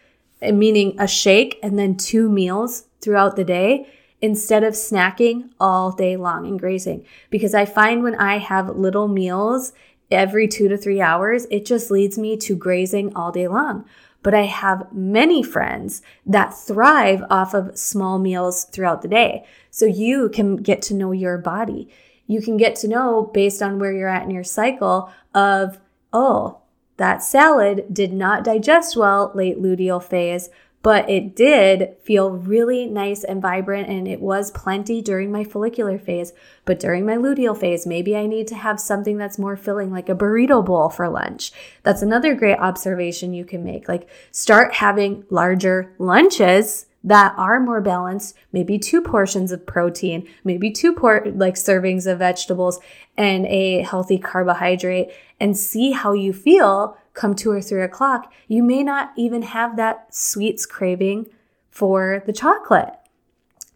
meaning 0.52 0.96
a 1.00 1.08
shake 1.08 1.60
and 1.64 1.78
then 1.78 1.98
two 1.98 2.30
meals 2.30 2.86
throughout 3.02 3.36
the 3.36 3.44
day 3.44 3.88
instead 4.22 4.64
of 4.64 4.74
snacking 4.74 5.50
all 5.60 5.92
day 5.92 6.18
long 6.18 6.48
and 6.48 6.60
grazing. 6.60 7.06
Because 7.30 7.54
I 7.54 7.66
find 7.66 8.04
when 8.04 8.16
I 8.16 8.38
have 8.38 8.76
little 8.76 9.08
meals, 9.08 9.74
every 10.10 10.48
two 10.48 10.68
to 10.68 10.78
three 10.78 11.02
hours, 11.02 11.46
it 11.52 11.66
just 11.66 11.92
leads 11.92 12.18
me 12.18 12.38
to 12.38 12.56
grazing 12.56 13.16
all 13.16 13.32
day 13.32 13.48
long. 13.48 13.86
But 14.24 14.34
I 14.34 14.44
have 14.44 14.92
many 14.92 15.44
friends 15.44 16.02
that 16.26 16.58
thrive 16.58 17.24
off 17.30 17.54
of 17.54 17.78
small 17.78 18.18
meals 18.18 18.66
throughout 18.66 19.04
the 19.04 19.08
day. 19.08 19.46
So 19.70 19.86
you 19.86 20.30
can 20.30 20.56
get 20.56 20.82
to 20.84 20.96
know 20.96 21.12
your 21.12 21.38
body. 21.38 21.90
You 22.26 22.42
can 22.42 22.58
get 22.58 22.76
to 22.78 22.88
know 22.88 23.30
based 23.34 23.62
on 23.62 23.78
where 23.78 23.94
you're 23.94 24.10
at 24.10 24.24
in 24.24 24.32
your 24.32 24.44
cycle 24.44 25.12
of, 25.36 25.80
oh, 26.12 26.62
that 26.98 27.24
salad 27.24 27.86
did 27.92 28.14
not 28.14 28.44
digest 28.44 28.96
well 28.96 29.32
late 29.36 29.62
luteal 29.62 30.02
phase 30.02 30.50
but 30.86 31.10
it 31.10 31.36
did 31.36 31.96
feel 32.04 32.30
really 32.30 32.86
nice 32.86 33.24
and 33.24 33.42
vibrant 33.42 33.90
and 33.90 34.08
it 34.08 34.22
was 34.22 34.52
plenty 34.52 35.02
during 35.02 35.32
my 35.32 35.44
follicular 35.44 35.98
phase. 35.98 36.32
But 36.64 36.80
during 36.80 37.08
my 37.08 37.16
luteal 37.16 37.58
phase, 37.60 37.88
maybe 37.88 38.16
I 38.16 38.28
need 38.28 38.46
to 38.50 38.56
have 38.56 38.80
something 38.80 39.18
that's 39.18 39.40
more 39.40 39.58
filling, 39.58 39.92
like 39.92 40.10
a 40.10 40.14
burrito 40.14 40.64
bowl 40.64 40.90
for 40.90 41.10
lunch. 41.10 41.52
That's 41.82 42.04
another 42.04 42.36
great 42.36 42.60
observation 42.60 43.34
you 43.34 43.46
can 43.46 43.64
make. 43.64 43.88
Like 43.88 44.08
start 44.32 44.76
having 44.76 45.26
larger 45.32 45.92
lunches 45.98 46.86
that 47.06 47.36
are 47.38 47.60
more 47.60 47.82
balanced, 47.82 48.36
maybe 48.52 48.80
two 48.80 49.00
portions 49.00 49.52
of 49.52 49.66
protein, 49.66 50.28
maybe 50.44 50.72
two 50.72 50.92
por- 50.92 51.24
like 51.36 51.54
servings 51.54 52.12
of 52.12 52.18
vegetables 52.20 52.80
and 53.16 53.46
a 53.46 53.84
healthy 53.84 54.18
carbohydrate 54.18 55.12
and 55.40 55.56
see 55.56 55.92
how 55.92 56.14
you 56.14 56.34
feel 56.34 56.98
come 57.14 57.36
two 57.36 57.52
or 57.52 57.62
three 57.62 57.82
o'clock, 57.82 58.34
you 58.48 58.64
may 58.64 58.84
not 58.84 59.14
even 59.16 59.44
have 59.44 59.78
that 59.78 60.14
sweets 60.14 60.66
craving 60.66 61.28
for 61.70 62.24
the 62.26 62.34
chocolate. 62.34 62.94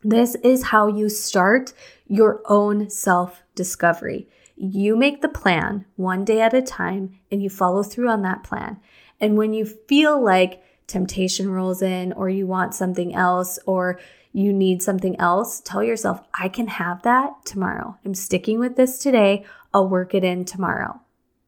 This 0.03 0.35
is 0.43 0.65
how 0.65 0.87
you 0.87 1.07
start 1.07 1.73
your 2.07 2.41
own 2.45 2.89
self 2.89 3.43
discovery. 3.53 4.27
You 4.55 4.95
make 4.95 5.21
the 5.21 5.29
plan 5.29 5.85
one 5.95 6.25
day 6.25 6.41
at 6.41 6.53
a 6.53 6.61
time 6.61 7.19
and 7.31 7.43
you 7.43 7.49
follow 7.49 7.83
through 7.83 8.09
on 8.09 8.23
that 8.23 8.43
plan. 8.43 8.79
And 9.21 9.37
when 9.37 9.53
you 9.53 9.65
feel 9.65 10.21
like 10.21 10.63
temptation 10.89 11.49
rolls 11.49 11.81
in 11.81 12.11
or 12.13 12.29
you 12.29 12.45
want 12.45 12.75
something 12.75 13.15
else 13.15 13.59
or 13.65 13.99
you 14.33 14.51
need 14.53 14.83
something 14.83 15.19
else, 15.19 15.59
tell 15.61 15.83
yourself, 15.83 16.21
I 16.33 16.49
can 16.49 16.67
have 16.67 17.01
that 17.03 17.45
tomorrow. 17.45 17.97
I'm 18.05 18.13
sticking 18.13 18.59
with 18.59 18.75
this 18.75 18.99
today. 18.99 19.45
I'll 19.73 19.87
work 19.87 20.13
it 20.13 20.23
in 20.23 20.45
tomorrow. 20.45 20.99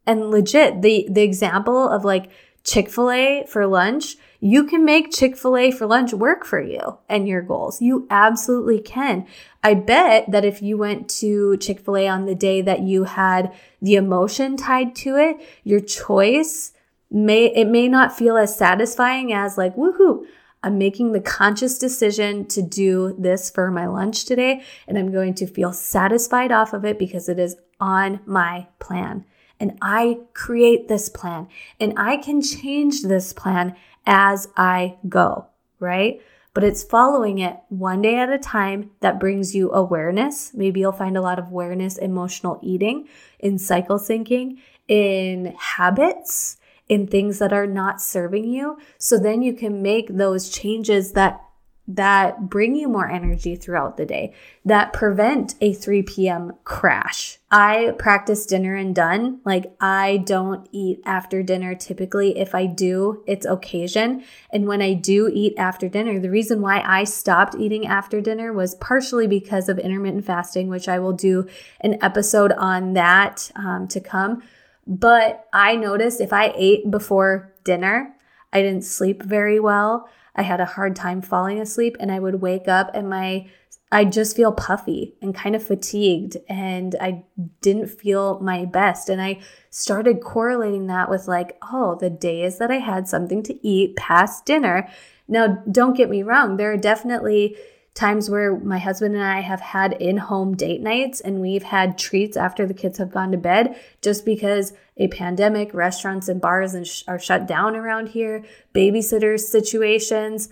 And 0.05 0.31
legit, 0.31 0.81
the 0.81 1.07
the 1.09 1.21
example 1.21 1.87
of 1.87 2.03
like 2.03 2.31
Chick-fil-A 2.63 3.45
for 3.47 3.65
lunch, 3.65 4.17
you 4.39 4.65
can 4.65 4.85
make 4.85 5.11
Chick-fil-A 5.11 5.71
for 5.71 5.87
lunch 5.87 6.13
work 6.13 6.45
for 6.45 6.61
you 6.61 6.99
and 7.09 7.27
your 7.27 7.41
goals. 7.41 7.81
You 7.81 8.07
absolutely 8.09 8.79
can. 8.79 9.25
I 9.63 9.73
bet 9.73 10.29
that 10.31 10.45
if 10.45 10.61
you 10.61 10.77
went 10.77 11.09
to 11.21 11.57
Chick-fil-A 11.57 12.07
on 12.07 12.25
the 12.25 12.35
day 12.35 12.61
that 12.61 12.81
you 12.81 13.05
had 13.05 13.51
the 13.81 13.95
emotion 13.95 14.57
tied 14.57 14.95
to 14.97 15.15
it, 15.17 15.37
your 15.63 15.79
choice 15.79 16.73
may 17.11 17.45
it 17.53 17.67
may 17.67 17.87
not 17.87 18.17
feel 18.17 18.37
as 18.37 18.57
satisfying 18.57 19.33
as 19.33 19.57
like 19.57 19.75
woohoo 19.75 20.25
I'm 20.63 20.77
making 20.77 21.11
the 21.11 21.19
conscious 21.19 21.79
decision 21.79 22.45
to 22.49 22.61
do 22.61 23.15
this 23.17 23.49
for 23.49 23.71
my 23.71 23.87
lunch 23.87 24.25
today, 24.25 24.61
and 24.87 24.95
I'm 24.95 25.11
going 25.11 25.33
to 25.33 25.47
feel 25.47 25.73
satisfied 25.73 26.51
off 26.51 26.71
of 26.71 26.85
it 26.85 26.99
because 26.99 27.27
it 27.27 27.39
is 27.39 27.55
on 27.79 28.19
my 28.27 28.67
plan 28.77 29.25
and 29.61 29.77
I 29.79 30.21
create 30.33 30.87
this 30.87 31.07
plan 31.07 31.47
and 31.79 31.93
I 31.95 32.17
can 32.17 32.41
change 32.41 33.03
this 33.03 33.31
plan 33.31 33.75
as 34.07 34.47
I 34.57 34.97
go, 35.07 35.45
right? 35.79 36.19
But 36.55 36.63
it's 36.63 36.83
following 36.83 37.37
it 37.37 37.57
one 37.69 38.01
day 38.01 38.17
at 38.17 38.31
a 38.31 38.39
time 38.39 38.89
that 39.01 39.19
brings 39.19 39.55
you 39.55 39.71
awareness. 39.71 40.51
Maybe 40.55 40.79
you'll 40.79 40.91
find 40.91 41.15
a 41.15 41.21
lot 41.21 41.37
of 41.37 41.47
awareness, 41.47 41.97
emotional 41.97 42.59
eating, 42.63 43.07
in 43.39 43.59
cycle 43.59 43.99
syncing, 43.99 44.57
in 44.87 45.55
habits, 45.57 46.57
in 46.91 47.07
things 47.07 47.39
that 47.39 47.53
are 47.53 47.65
not 47.65 48.01
serving 48.01 48.43
you. 48.43 48.77
So 48.97 49.17
then 49.17 49.41
you 49.41 49.53
can 49.53 49.81
make 49.81 50.09
those 50.09 50.49
changes 50.49 51.13
that 51.13 51.39
that 51.87 52.49
bring 52.49 52.75
you 52.75 52.87
more 52.87 53.09
energy 53.09 53.55
throughout 53.55 53.97
the 53.97 54.05
day, 54.05 54.33
that 54.63 54.93
prevent 54.93 55.55
a 55.61 55.73
3 55.73 56.03
p.m. 56.03 56.53
crash. 56.63 57.39
I 57.49 57.95
practice 57.97 58.45
dinner 58.45 58.75
and 58.75 58.93
done. 58.93 59.39
Like, 59.45 59.73
I 59.81 60.17
don't 60.25 60.69
eat 60.71 61.01
after 61.05 61.41
dinner 61.41 61.75
typically. 61.75 62.37
If 62.37 62.53
I 62.53 62.65
do, 62.65 63.23
it's 63.25 63.45
occasion. 63.45 64.23
And 64.51 64.67
when 64.67 64.81
I 64.81 64.93
do 64.93 65.29
eat 65.33 65.55
after 65.57 65.89
dinner, 65.89 66.19
the 66.19 66.29
reason 66.29 66.61
why 66.61 66.81
I 66.85 67.03
stopped 67.03 67.55
eating 67.55 67.87
after 67.87 68.21
dinner 68.21 68.53
was 68.53 68.75
partially 68.75 69.27
because 69.27 69.67
of 69.67 69.79
intermittent 69.79 70.25
fasting, 70.25 70.67
which 70.67 70.87
I 70.87 70.99
will 70.99 71.13
do 71.13 71.47
an 71.79 71.97
episode 72.01 72.51
on 72.53 72.93
that 72.93 73.51
um, 73.55 73.87
to 73.89 73.99
come. 73.99 74.43
But 74.87 75.47
I 75.53 75.75
noticed 75.75 76.21
if 76.21 76.33
I 76.33 76.53
ate 76.55 76.89
before 76.89 77.53
dinner, 77.63 78.15
I 78.51 78.61
didn't 78.61 78.83
sleep 78.83 79.23
very 79.23 79.59
well. 79.59 80.09
I 80.35 80.43
had 80.43 80.61
a 80.61 80.65
hard 80.65 80.95
time 80.95 81.21
falling 81.21 81.59
asleep 81.59 81.97
and 81.99 82.11
I 82.11 82.19
would 82.19 82.41
wake 82.41 82.67
up 82.67 82.91
and 82.93 83.09
my 83.09 83.47
I 83.93 84.05
just 84.05 84.37
feel 84.37 84.53
puffy 84.53 85.15
and 85.21 85.35
kind 85.35 85.53
of 85.53 85.61
fatigued 85.61 86.37
and 86.47 86.95
I 87.01 87.25
didn't 87.59 87.87
feel 87.87 88.39
my 88.39 88.63
best 88.63 89.09
and 89.09 89.21
I 89.21 89.41
started 89.69 90.21
correlating 90.21 90.87
that 90.87 91.09
with 91.09 91.27
like 91.27 91.57
oh 91.73 91.95
the 91.99 92.09
days 92.09 92.57
that 92.59 92.71
I 92.71 92.77
had 92.77 93.09
something 93.09 93.43
to 93.43 93.67
eat 93.67 93.97
past 93.97 94.45
dinner. 94.45 94.87
Now 95.27 95.61
don't 95.69 95.97
get 95.97 96.09
me 96.09 96.23
wrong 96.23 96.55
there 96.55 96.71
are 96.71 96.77
definitely 96.77 97.57
times 97.93 98.29
where 98.29 98.57
my 98.57 98.77
husband 98.77 99.15
and 99.15 99.23
I 99.23 99.41
have 99.41 99.59
had 99.59 99.93
in 99.93 100.17
home 100.17 100.55
date 100.55 100.81
nights 100.81 101.19
and 101.19 101.41
we've 101.41 101.63
had 101.63 101.97
treats 101.97 102.37
after 102.37 102.65
the 102.65 102.73
kids 102.73 102.97
have 102.99 103.11
gone 103.11 103.31
to 103.31 103.37
bed 103.37 103.75
just 104.01 104.25
because 104.25 104.73
a 104.95 105.09
pandemic, 105.09 105.73
restaurants 105.73 106.29
and 106.29 106.39
bars 106.39 107.03
are 107.07 107.19
shut 107.19 107.47
down 107.47 107.75
around 107.75 108.09
here, 108.09 108.45
babysitters 108.73 109.41
situations. 109.41 110.49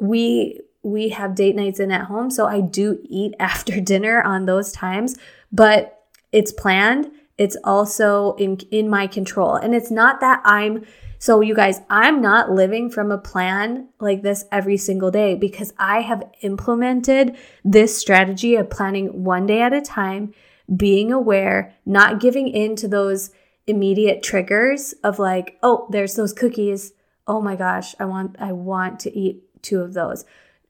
We 0.00 0.60
we 0.82 1.10
have 1.10 1.34
date 1.34 1.54
nights 1.54 1.78
in 1.78 1.90
at 1.92 2.06
home, 2.06 2.30
so 2.30 2.46
I 2.46 2.60
do 2.60 2.98
eat 3.04 3.34
after 3.40 3.80
dinner 3.80 4.22
on 4.22 4.46
those 4.46 4.72
times, 4.72 5.16
but 5.52 6.04
it's 6.32 6.52
planned. 6.52 7.10
It's 7.38 7.56
also 7.62 8.34
in 8.34 8.58
in 8.70 8.88
my 8.88 9.06
control. 9.06 9.54
And 9.54 9.74
it's 9.74 9.90
not 9.90 10.20
that 10.20 10.40
I'm 10.44 10.84
so, 11.22 11.42
you 11.42 11.54
guys, 11.54 11.82
I'm 11.90 12.22
not 12.22 12.50
living 12.50 12.88
from 12.88 13.12
a 13.12 13.18
plan 13.18 13.88
like 14.00 14.22
this 14.22 14.46
every 14.50 14.78
single 14.78 15.10
day 15.10 15.34
because 15.34 15.74
I 15.78 16.00
have 16.00 16.24
implemented 16.40 17.36
this 17.62 17.94
strategy 17.94 18.54
of 18.54 18.70
planning 18.70 19.22
one 19.22 19.44
day 19.44 19.60
at 19.60 19.74
a 19.74 19.82
time, 19.82 20.32
being 20.74 21.12
aware, 21.12 21.74
not 21.84 22.20
giving 22.20 22.48
in 22.48 22.74
to 22.76 22.88
those 22.88 23.32
immediate 23.66 24.22
triggers 24.22 24.94
of 25.04 25.18
like, 25.18 25.58
oh, 25.62 25.86
there's 25.90 26.14
those 26.14 26.32
cookies. 26.32 26.94
Oh 27.26 27.42
my 27.42 27.54
gosh, 27.54 27.94
I 28.00 28.06
want 28.06 28.36
I 28.40 28.52
want 28.52 28.98
to 29.00 29.14
eat 29.14 29.42
two 29.60 29.82
of 29.82 29.92
those. 29.92 30.24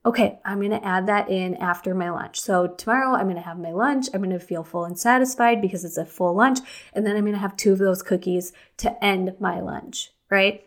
Okay, 0.04 0.40
I'm 0.44 0.58
going 0.58 0.72
to 0.72 0.84
add 0.84 1.06
that 1.06 1.30
in 1.30 1.54
after 1.58 1.94
my 1.94 2.10
lunch. 2.10 2.40
So 2.40 2.66
tomorrow 2.66 3.14
I'm 3.14 3.26
going 3.26 3.36
to 3.36 3.42
have 3.42 3.58
my 3.60 3.70
lunch. 3.70 4.08
I'm 4.12 4.20
going 4.20 4.36
to 4.36 4.44
feel 4.44 4.64
full 4.64 4.84
and 4.84 4.98
satisfied 4.98 5.62
because 5.62 5.84
it's 5.84 5.96
a 5.96 6.04
full 6.04 6.34
lunch, 6.34 6.58
and 6.92 7.06
then 7.06 7.14
I'm 7.14 7.22
going 7.22 7.34
to 7.34 7.38
have 7.38 7.56
two 7.56 7.72
of 7.72 7.78
those 7.78 8.02
cookies 8.02 8.52
to 8.78 9.04
end 9.04 9.36
my 9.38 9.60
lunch 9.60 10.10
right? 10.30 10.66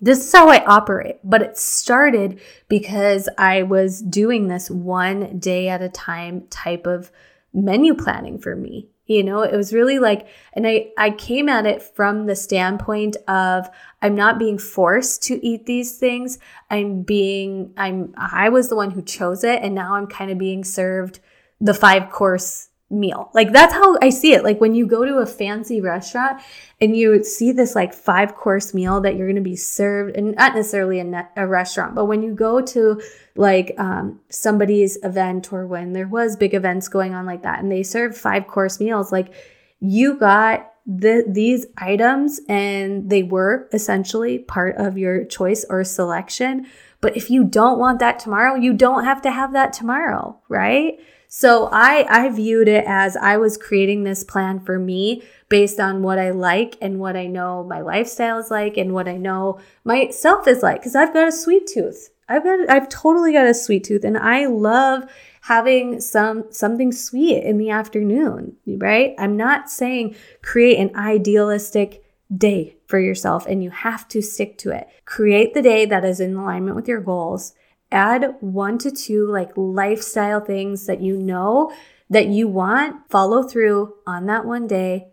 This 0.00 0.24
is 0.24 0.32
how 0.32 0.48
I 0.48 0.64
operate, 0.64 1.18
but 1.22 1.42
it 1.42 1.58
started 1.58 2.40
because 2.68 3.28
I 3.36 3.64
was 3.64 4.00
doing 4.00 4.48
this 4.48 4.70
one 4.70 5.38
day 5.38 5.68
at 5.68 5.82
a 5.82 5.90
time 5.90 6.46
type 6.48 6.86
of 6.86 7.10
menu 7.52 7.94
planning 7.94 8.38
for 8.38 8.56
me. 8.56 8.88
You 9.06 9.24
know, 9.24 9.42
it 9.42 9.56
was 9.56 9.72
really 9.72 9.98
like, 9.98 10.28
and 10.52 10.66
I, 10.66 10.92
I 10.96 11.10
came 11.10 11.48
at 11.48 11.66
it 11.66 11.82
from 11.82 12.26
the 12.26 12.36
standpoint 12.36 13.16
of 13.26 13.68
I'm 14.00 14.14
not 14.14 14.38
being 14.38 14.56
forced 14.56 15.24
to 15.24 15.44
eat 15.44 15.66
these 15.66 15.98
things. 15.98 16.38
I'm 16.70 17.02
being, 17.02 17.72
I'm, 17.76 18.14
I 18.16 18.50
was 18.50 18.68
the 18.68 18.76
one 18.76 18.92
who 18.92 19.02
chose 19.02 19.42
it. 19.42 19.62
And 19.62 19.74
now 19.74 19.96
I'm 19.96 20.06
kind 20.06 20.30
of 20.30 20.38
being 20.38 20.62
served 20.62 21.18
the 21.60 21.74
five 21.74 22.10
course 22.10 22.69
meal. 22.90 23.30
Like 23.32 23.52
that's 23.52 23.72
how 23.72 23.96
I 24.02 24.10
see 24.10 24.32
it. 24.32 24.42
Like 24.42 24.60
when 24.60 24.74
you 24.74 24.86
go 24.86 25.04
to 25.04 25.18
a 25.18 25.26
fancy 25.26 25.80
restaurant 25.80 26.42
and 26.80 26.96
you 26.96 27.22
see 27.22 27.52
this 27.52 27.76
like 27.76 27.94
five 27.94 28.34
course 28.34 28.74
meal 28.74 29.00
that 29.02 29.14
you're 29.14 29.28
going 29.28 29.36
to 29.36 29.42
be 29.42 29.56
served 29.56 30.16
and 30.16 30.34
not 30.34 30.54
necessarily 30.54 30.98
a, 30.98 31.28
a 31.36 31.46
restaurant, 31.46 31.94
but 31.94 32.06
when 32.06 32.22
you 32.22 32.34
go 32.34 32.60
to 32.60 33.00
like 33.36 33.74
um, 33.78 34.20
somebody's 34.28 34.98
event 35.04 35.52
or 35.52 35.66
when 35.66 35.92
there 35.92 36.08
was 36.08 36.36
big 36.36 36.52
events 36.52 36.88
going 36.88 37.14
on 37.14 37.26
like 37.26 37.42
that 37.42 37.60
and 37.60 37.70
they 37.70 37.84
serve 37.84 38.16
five 38.16 38.48
course 38.48 38.80
meals, 38.80 39.12
like 39.12 39.32
you 39.78 40.18
got 40.18 40.72
the, 40.84 41.24
these 41.28 41.66
items 41.78 42.40
and 42.48 43.08
they 43.08 43.22
were 43.22 43.68
essentially 43.72 44.40
part 44.40 44.76
of 44.76 44.98
your 44.98 45.24
choice 45.24 45.64
or 45.70 45.84
selection. 45.84 46.66
But 47.00 47.16
if 47.16 47.30
you 47.30 47.44
don't 47.44 47.78
want 47.78 48.00
that 48.00 48.18
tomorrow, 48.18 48.56
you 48.56 48.72
don't 48.72 49.04
have 49.04 49.22
to 49.22 49.30
have 49.30 49.52
that 49.52 49.72
tomorrow, 49.72 50.40
right? 50.48 50.98
So 51.32 51.68
I, 51.70 52.06
I 52.08 52.28
viewed 52.28 52.66
it 52.66 52.84
as 52.88 53.16
I 53.16 53.36
was 53.36 53.56
creating 53.56 54.02
this 54.02 54.24
plan 54.24 54.58
for 54.58 54.80
me 54.80 55.22
based 55.48 55.78
on 55.78 56.02
what 56.02 56.18
I 56.18 56.30
like 56.30 56.76
and 56.82 56.98
what 56.98 57.16
I 57.16 57.28
know 57.28 57.62
my 57.62 57.82
lifestyle 57.82 58.38
is 58.38 58.50
like 58.50 58.76
and 58.76 58.92
what 58.92 59.06
I 59.06 59.16
know 59.16 59.60
myself 59.84 60.48
is 60.48 60.60
like. 60.60 60.82
Cause 60.82 60.96
I've 60.96 61.14
got 61.14 61.28
a 61.28 61.32
sweet 61.32 61.68
tooth. 61.68 62.10
I've 62.28 62.42
got, 62.42 62.68
I've 62.68 62.88
totally 62.88 63.32
got 63.32 63.46
a 63.46 63.54
sweet 63.54 63.84
tooth 63.84 64.02
and 64.02 64.18
I 64.18 64.46
love 64.46 65.08
having 65.42 66.00
some, 66.00 66.46
something 66.50 66.90
sweet 66.90 67.44
in 67.44 67.58
the 67.58 67.70
afternoon, 67.70 68.56
right? 68.66 69.14
I'm 69.16 69.36
not 69.36 69.70
saying 69.70 70.16
create 70.42 70.80
an 70.80 70.96
idealistic 70.96 72.02
day 72.36 72.76
for 72.88 72.98
yourself 72.98 73.46
and 73.46 73.62
you 73.62 73.70
have 73.70 74.08
to 74.08 74.20
stick 74.20 74.58
to 74.58 74.70
it. 74.70 74.88
Create 75.04 75.54
the 75.54 75.62
day 75.62 75.84
that 75.84 76.04
is 76.04 76.18
in 76.18 76.34
alignment 76.34 76.74
with 76.74 76.88
your 76.88 77.00
goals 77.00 77.54
add 77.92 78.36
one 78.40 78.78
to 78.78 78.90
two 78.90 79.26
like 79.26 79.50
lifestyle 79.56 80.40
things 80.40 80.86
that 80.86 81.00
you 81.00 81.16
know 81.16 81.72
that 82.08 82.26
you 82.26 82.48
want, 82.48 83.08
follow 83.08 83.42
through 83.42 83.94
on 84.06 84.26
that 84.26 84.44
one 84.44 84.66
day, 84.66 85.08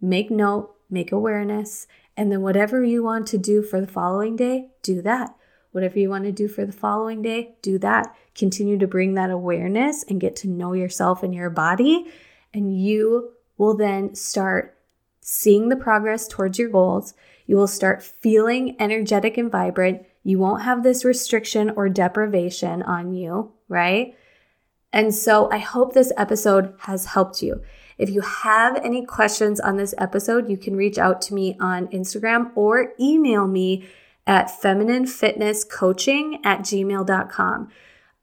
make 0.00 0.30
note, 0.30 0.74
make 0.90 1.12
awareness, 1.12 1.86
and 2.16 2.30
then 2.30 2.42
whatever 2.42 2.82
you 2.82 3.02
want 3.02 3.26
to 3.28 3.38
do 3.38 3.62
for 3.62 3.80
the 3.80 3.86
following 3.86 4.36
day, 4.36 4.70
do 4.82 5.00
that. 5.02 5.34
Whatever 5.72 5.98
you 5.98 6.08
want 6.08 6.24
to 6.24 6.32
do 6.32 6.46
for 6.46 6.64
the 6.64 6.72
following 6.72 7.22
day, 7.22 7.56
do 7.62 7.78
that. 7.78 8.14
Continue 8.34 8.78
to 8.78 8.86
bring 8.86 9.14
that 9.14 9.30
awareness 9.30 10.04
and 10.08 10.20
get 10.20 10.36
to 10.36 10.48
know 10.48 10.72
yourself 10.72 11.22
and 11.22 11.34
your 11.34 11.50
body, 11.50 12.06
and 12.52 12.80
you 12.80 13.32
will 13.56 13.76
then 13.76 14.14
start 14.14 14.76
seeing 15.20 15.68
the 15.68 15.76
progress 15.76 16.28
towards 16.28 16.58
your 16.58 16.68
goals. 16.68 17.14
You 17.46 17.56
will 17.56 17.66
start 17.66 18.02
feeling 18.02 18.76
energetic 18.80 19.36
and 19.36 19.50
vibrant. 19.50 20.04
You 20.24 20.38
won't 20.38 20.62
have 20.62 20.82
this 20.82 21.04
restriction 21.04 21.70
or 21.70 21.88
deprivation 21.88 22.82
on 22.82 23.12
you, 23.12 23.52
right? 23.68 24.16
And 24.92 25.14
so 25.14 25.50
I 25.50 25.58
hope 25.58 25.92
this 25.92 26.12
episode 26.16 26.74
has 26.80 27.06
helped 27.06 27.42
you. 27.42 27.62
If 27.98 28.10
you 28.10 28.22
have 28.22 28.76
any 28.76 29.04
questions 29.04 29.60
on 29.60 29.76
this 29.76 29.94
episode, 29.98 30.48
you 30.48 30.56
can 30.56 30.76
reach 30.76 30.98
out 30.98 31.20
to 31.22 31.34
me 31.34 31.56
on 31.60 31.88
Instagram 31.88 32.50
or 32.56 32.92
email 32.98 33.46
me 33.46 33.86
at 34.26 34.48
femininefitnesscoaching 34.48 36.38
at 36.44 36.60
gmail.com. 36.60 37.68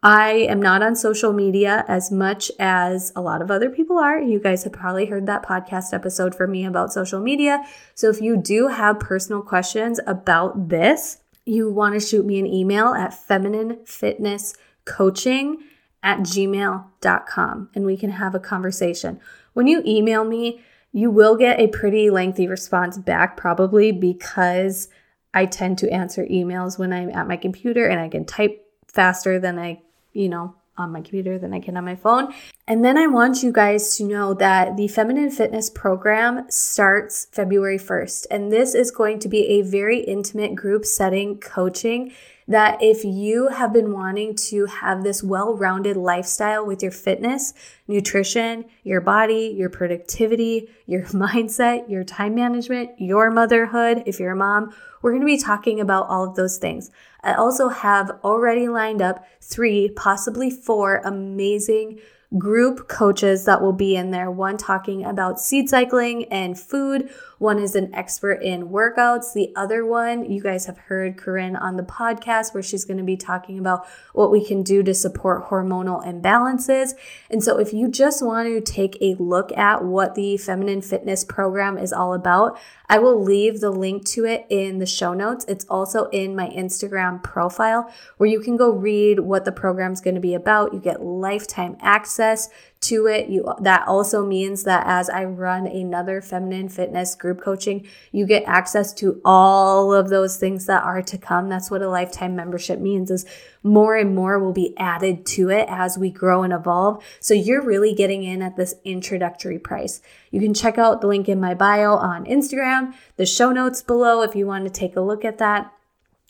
I 0.03 0.31
am 0.31 0.59
not 0.59 0.81
on 0.81 0.95
social 0.95 1.31
media 1.31 1.85
as 1.87 2.11
much 2.11 2.51
as 2.57 3.13
a 3.15 3.21
lot 3.21 3.43
of 3.43 3.51
other 3.51 3.69
people 3.69 3.99
are. 3.99 4.19
You 4.19 4.39
guys 4.39 4.63
have 4.63 4.73
probably 4.73 5.05
heard 5.05 5.27
that 5.27 5.45
podcast 5.45 5.93
episode 5.93 6.33
from 6.33 6.51
me 6.51 6.65
about 6.65 6.91
social 6.91 7.19
media. 7.19 7.63
So 7.93 8.09
if 8.09 8.19
you 8.19 8.35
do 8.35 8.69
have 8.69 8.99
personal 8.99 9.43
questions 9.43 9.99
about 10.07 10.69
this, 10.69 11.20
you 11.45 11.71
want 11.71 11.93
to 11.93 11.99
shoot 11.99 12.25
me 12.25 12.39
an 12.39 12.47
email 12.47 12.93
at 12.93 13.11
femininefitnesscoaching 13.11 15.55
at 16.03 16.19
gmail.com 16.19 17.69
and 17.75 17.85
we 17.85 17.97
can 17.97 18.11
have 18.11 18.35
a 18.35 18.39
conversation. 18.39 19.19
When 19.53 19.67
you 19.67 19.83
email 19.85 20.23
me, 20.23 20.61
you 20.91 21.09
will 21.09 21.37
get 21.37 21.59
a 21.59 21.67
pretty 21.67 22.09
lengthy 22.09 22.47
response 22.47 22.97
back, 22.97 23.37
probably 23.37 23.91
because 23.91 24.89
I 25.33 25.45
tend 25.45 25.77
to 25.79 25.89
answer 25.89 26.25
emails 26.25 26.77
when 26.77 26.91
I'm 26.91 27.09
at 27.11 27.27
my 27.27 27.37
computer 27.37 27.87
and 27.87 27.99
I 27.99 28.09
can 28.09 28.25
type 28.25 28.65
faster 28.87 29.39
than 29.39 29.57
I, 29.57 29.81
you 30.13 30.27
know, 30.27 30.55
on 30.77 30.91
my 30.91 31.01
computer 31.01 31.37
than 31.37 31.53
I 31.53 31.59
can 31.59 31.77
on 31.77 31.85
my 31.85 31.95
phone. 31.95 32.33
And 32.67 32.83
then 32.83 32.97
I 32.97 33.07
want 33.07 33.43
you 33.43 33.51
guys 33.51 33.95
to 33.97 34.03
know 34.03 34.33
that 34.35 34.77
the 34.77 34.87
Feminine 34.87 35.31
Fitness 35.31 35.69
program 35.69 36.49
starts 36.49 37.27
February 37.31 37.77
1st. 37.77 38.27
And 38.31 38.51
this 38.51 38.73
is 38.73 38.91
going 38.91 39.19
to 39.19 39.27
be 39.27 39.45
a 39.47 39.61
very 39.61 39.99
intimate 39.99 40.55
group 40.55 40.85
setting 40.85 41.39
coaching 41.39 42.13
that 42.47 42.77
if 42.81 43.03
you 43.03 43.49
have 43.49 43.71
been 43.71 43.93
wanting 43.93 44.35
to 44.35 44.65
have 44.65 45.03
this 45.03 45.23
well 45.23 45.55
rounded 45.55 45.95
lifestyle 45.97 46.65
with 46.65 46.81
your 46.81 46.91
fitness, 46.91 47.53
nutrition, 47.87 48.65
your 48.83 49.01
body, 49.01 49.53
your 49.55 49.69
productivity, 49.69 50.69
your 50.85 51.03
mindset, 51.07 51.89
your 51.89 52.03
time 52.03 52.35
management, 52.35 52.91
your 52.97 53.31
motherhood, 53.31 54.03
if 54.05 54.19
you're 54.19 54.31
a 54.31 54.35
mom, 54.35 54.73
we're 55.01 55.11
going 55.11 55.21
to 55.21 55.25
be 55.25 55.37
talking 55.37 55.79
about 55.79 56.07
all 56.07 56.23
of 56.23 56.35
those 56.35 56.57
things. 56.57 56.91
I 57.23 57.33
also 57.33 57.69
have 57.69 58.11
already 58.23 58.67
lined 58.67 59.01
up 59.01 59.25
three, 59.39 59.89
possibly 59.89 60.49
four 60.49 61.01
amazing 61.03 61.99
group 62.37 62.87
coaches 62.87 63.45
that 63.45 63.61
will 63.61 63.73
be 63.73 63.95
in 63.95 64.11
there. 64.11 64.31
One 64.31 64.57
talking 64.57 65.03
about 65.03 65.39
seed 65.39 65.69
cycling 65.69 66.25
and 66.25 66.57
food. 66.59 67.09
One 67.41 67.57
is 67.57 67.75
an 67.75 67.91
expert 67.95 68.43
in 68.43 68.69
workouts. 68.69 69.33
The 69.33 69.51
other 69.55 69.83
one, 69.83 70.29
you 70.29 70.43
guys 70.43 70.67
have 70.67 70.77
heard 70.77 71.17
Corinne 71.17 71.55
on 71.55 71.75
the 71.75 71.81
podcast 71.81 72.53
where 72.53 72.61
she's 72.61 72.85
going 72.85 72.99
to 72.99 73.03
be 73.03 73.17
talking 73.17 73.57
about 73.57 73.87
what 74.13 74.29
we 74.29 74.45
can 74.45 74.61
do 74.61 74.83
to 74.83 74.93
support 74.93 75.45
hormonal 75.45 76.05
imbalances. 76.05 76.93
And 77.31 77.43
so 77.43 77.57
if 77.57 77.73
you 77.73 77.87
just 77.87 78.23
want 78.23 78.47
to 78.47 78.61
take 78.61 78.95
a 79.01 79.15
look 79.15 79.51
at 79.57 79.83
what 79.83 80.13
the 80.13 80.37
feminine 80.37 80.83
fitness 80.83 81.25
program 81.25 81.79
is 81.79 81.91
all 81.91 82.13
about, 82.13 82.59
I 82.87 82.99
will 82.99 83.19
leave 83.19 83.59
the 83.59 83.71
link 83.71 84.05
to 84.09 84.25
it 84.25 84.45
in 84.49 84.77
the 84.77 84.85
show 84.85 85.15
notes. 85.15 85.43
It's 85.47 85.65
also 85.65 86.09
in 86.09 86.35
my 86.35 86.47
Instagram 86.49 87.23
profile 87.23 87.91
where 88.17 88.29
you 88.29 88.39
can 88.39 88.55
go 88.55 88.69
read 88.69 89.21
what 89.21 89.45
the 89.45 89.51
program 89.51 89.93
is 89.93 90.01
going 90.01 90.13
to 90.13 90.21
be 90.21 90.35
about. 90.35 90.75
You 90.75 90.79
get 90.79 91.01
lifetime 91.01 91.75
access 91.81 92.49
to 92.81 93.05
it. 93.07 93.29
You 93.29 93.53
that 93.59 93.87
also 93.87 94.25
means 94.25 94.63
that 94.63 94.85
as 94.87 95.09
I 95.09 95.23
run 95.25 95.67
another 95.67 96.21
feminine 96.21 96.67
fitness 96.67 97.15
group 97.15 97.41
coaching, 97.41 97.87
you 98.11 98.25
get 98.25 98.43
access 98.45 98.91
to 98.95 99.21
all 99.23 99.93
of 99.93 100.09
those 100.09 100.37
things 100.37 100.65
that 100.65 100.83
are 100.83 101.01
to 101.03 101.17
come. 101.17 101.47
That's 101.47 101.69
what 101.69 101.81
a 101.81 101.89
lifetime 101.89 102.35
membership 102.35 102.79
means 102.79 103.11
is 103.11 103.25
more 103.63 103.95
and 103.95 104.15
more 104.15 104.39
will 104.39 104.53
be 104.53 104.75
added 104.77 105.25
to 105.27 105.49
it 105.49 105.67
as 105.69 105.97
we 105.97 106.09
grow 106.09 106.41
and 106.41 106.51
evolve. 106.51 107.03
So 107.19 107.33
you're 107.33 107.63
really 107.63 107.93
getting 107.93 108.23
in 108.23 108.41
at 108.41 108.57
this 108.57 108.73
introductory 108.83 109.59
price. 109.59 110.01
You 110.31 110.41
can 110.41 110.53
check 110.53 110.77
out 110.77 111.01
the 111.01 111.07
link 111.07 111.29
in 111.29 111.39
my 111.39 111.53
bio 111.53 111.93
on 111.93 112.25
Instagram, 112.25 112.95
the 113.17 113.25
show 113.25 113.51
notes 113.51 113.83
below 113.83 114.23
if 114.23 114.35
you 114.35 114.47
want 114.47 114.65
to 114.65 114.71
take 114.71 114.95
a 114.95 115.01
look 115.01 115.23
at 115.23 115.37
that. 115.37 115.71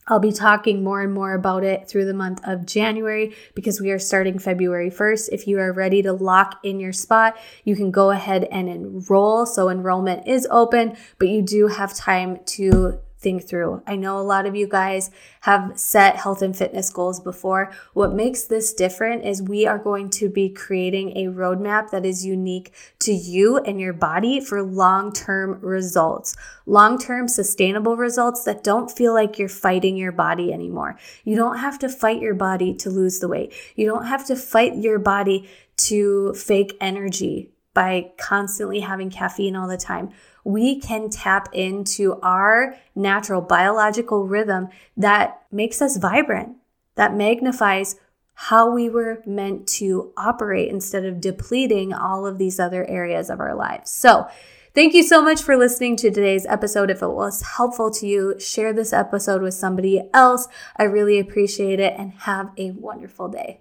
I'll 0.08 0.20
be 0.20 0.32
talking 0.32 0.84
more 0.84 1.02
and 1.02 1.14
more 1.14 1.34
about 1.34 1.64
it 1.64 1.88
through 1.88 2.06
the 2.06 2.14
month 2.14 2.42
of 2.44 2.66
January 2.66 3.36
because 3.54 3.80
we 3.80 3.92
are 3.92 4.00
starting 4.00 4.40
February 4.40 4.90
1st. 4.90 5.30
If 5.32 5.48
you 5.48 5.60
are 5.60 5.72
ready 5.72 6.02
to 6.02 6.12
lock 6.12 6.60
in 6.64 6.80
your 6.80 6.92
spot, 6.92 7.38
you 7.64 7.76
can 7.76 7.92
go 7.92 8.10
ahead 8.10 8.46
and 8.46 8.68
enroll. 8.68 9.46
So 9.46 9.70
enrollment 9.70 10.28
is 10.28 10.48
open, 10.50 10.98
but 11.20 11.30
you 11.30 11.42
do 11.42 11.68
have 11.68 11.94
time 11.94 12.40
to 12.48 13.00
think 13.22 13.48
through. 13.48 13.84
I 13.86 13.96
know 13.96 14.20
a 14.20 14.22
lot 14.22 14.46
of 14.48 14.56
you 14.56 14.68
guys 14.68 15.12
have 15.42 15.80
set 15.80 16.16
health 16.18 16.42
and 16.42 16.58
fitness 16.58 16.90
goals 16.90 17.20
before. 17.20 17.72
What 17.94 18.14
makes 18.14 18.44
this 18.44 18.74
different 18.74 19.26
is 19.26 19.42
we 19.42 19.68
are 19.68 19.78
going 19.78 20.10
to 20.12 20.28
be 20.28 20.50
creating 20.50 21.16
a 21.16 21.28
roadmap 21.28 21.92
that 21.92 22.06
is 22.06 22.26
unique 22.26 22.74
to 23.00 23.12
you 23.14 23.58
and 23.60 23.80
your 23.80 23.94
body 23.94 24.42
for 24.42 24.64
long 24.64 25.14
term 25.14 25.60
results, 25.62 26.36
long 26.66 26.98
term 26.98 27.28
sustainable 27.28 27.96
results 27.96 28.44
that 28.46 28.64
don't 28.64 28.90
feel 28.90 29.14
like 29.14 29.38
you're 29.38 29.48
fighting 29.48 29.96
your 29.96 30.12
body 30.12 30.52
anymore. 30.52 30.98
You 31.24 31.36
don't 31.36 31.60
have 31.60 31.78
to 31.80 31.90
fight 31.90 32.22
your 32.22 32.36
body 32.36 32.74
to 32.76 32.90
lose 32.90 33.20
the 33.20 33.28
weight. 33.28 33.54
You 33.76 33.86
don't 33.86 34.06
have 34.06 34.26
to 34.28 34.36
fight 34.36 34.78
your 34.78 34.98
body 34.98 35.48
to 35.78 36.34
fake 36.34 36.76
energy 36.82 37.52
by 37.74 38.12
constantly 38.18 38.82
having 38.82 39.10
caffeine 39.10 39.56
all 39.56 39.68
the 39.68 39.78
time 39.78 40.10
we 40.43 40.80
can 40.80 41.10
tap 41.10 41.49
into 41.54 42.19
our 42.21 42.75
natural 42.95 43.41
biological 43.41 44.27
rhythm 44.27 44.69
that 44.97 45.41
makes 45.51 45.82
us 45.82 45.97
vibrant, 45.97 46.58
that 46.95 47.15
magnifies 47.15 47.95
how 48.34 48.71
we 48.71 48.89
were 48.89 49.21
meant 49.25 49.67
to 49.67 50.12
operate 50.17 50.69
instead 50.69 51.06
of 51.06 51.21
depleting 51.21 51.93
all 51.93 52.25
of 52.25 52.38
these 52.38 52.60
other 52.60 52.86
areas 52.88 53.30
of 53.30 53.39
our 53.39 53.56
lives. 53.56 53.91
So, 53.91 54.27
Thank 54.73 54.93
you 54.93 55.04
so 55.04 55.21
much 55.21 55.41
for 55.41 55.58
listening 55.58 55.97
to 55.97 56.10
today's 56.10 56.45
episode. 56.45 56.89
If 56.89 57.01
it 57.01 57.10
was 57.10 57.41
helpful 57.41 57.91
to 57.91 58.08
you, 58.08 58.39
share 58.39 58.71
this 58.71 58.93
episode 58.93 59.41
with 59.41 59.54
somebody 59.54 60.01
else. 60.13 60.47
I 60.77 60.84
really 60.84 61.19
appreciate 61.19 61.82
it 61.82 61.93
and 61.97 62.13
have 62.13 62.51
a 62.58 62.71
wonderful 62.71 63.27
day. 63.27 63.60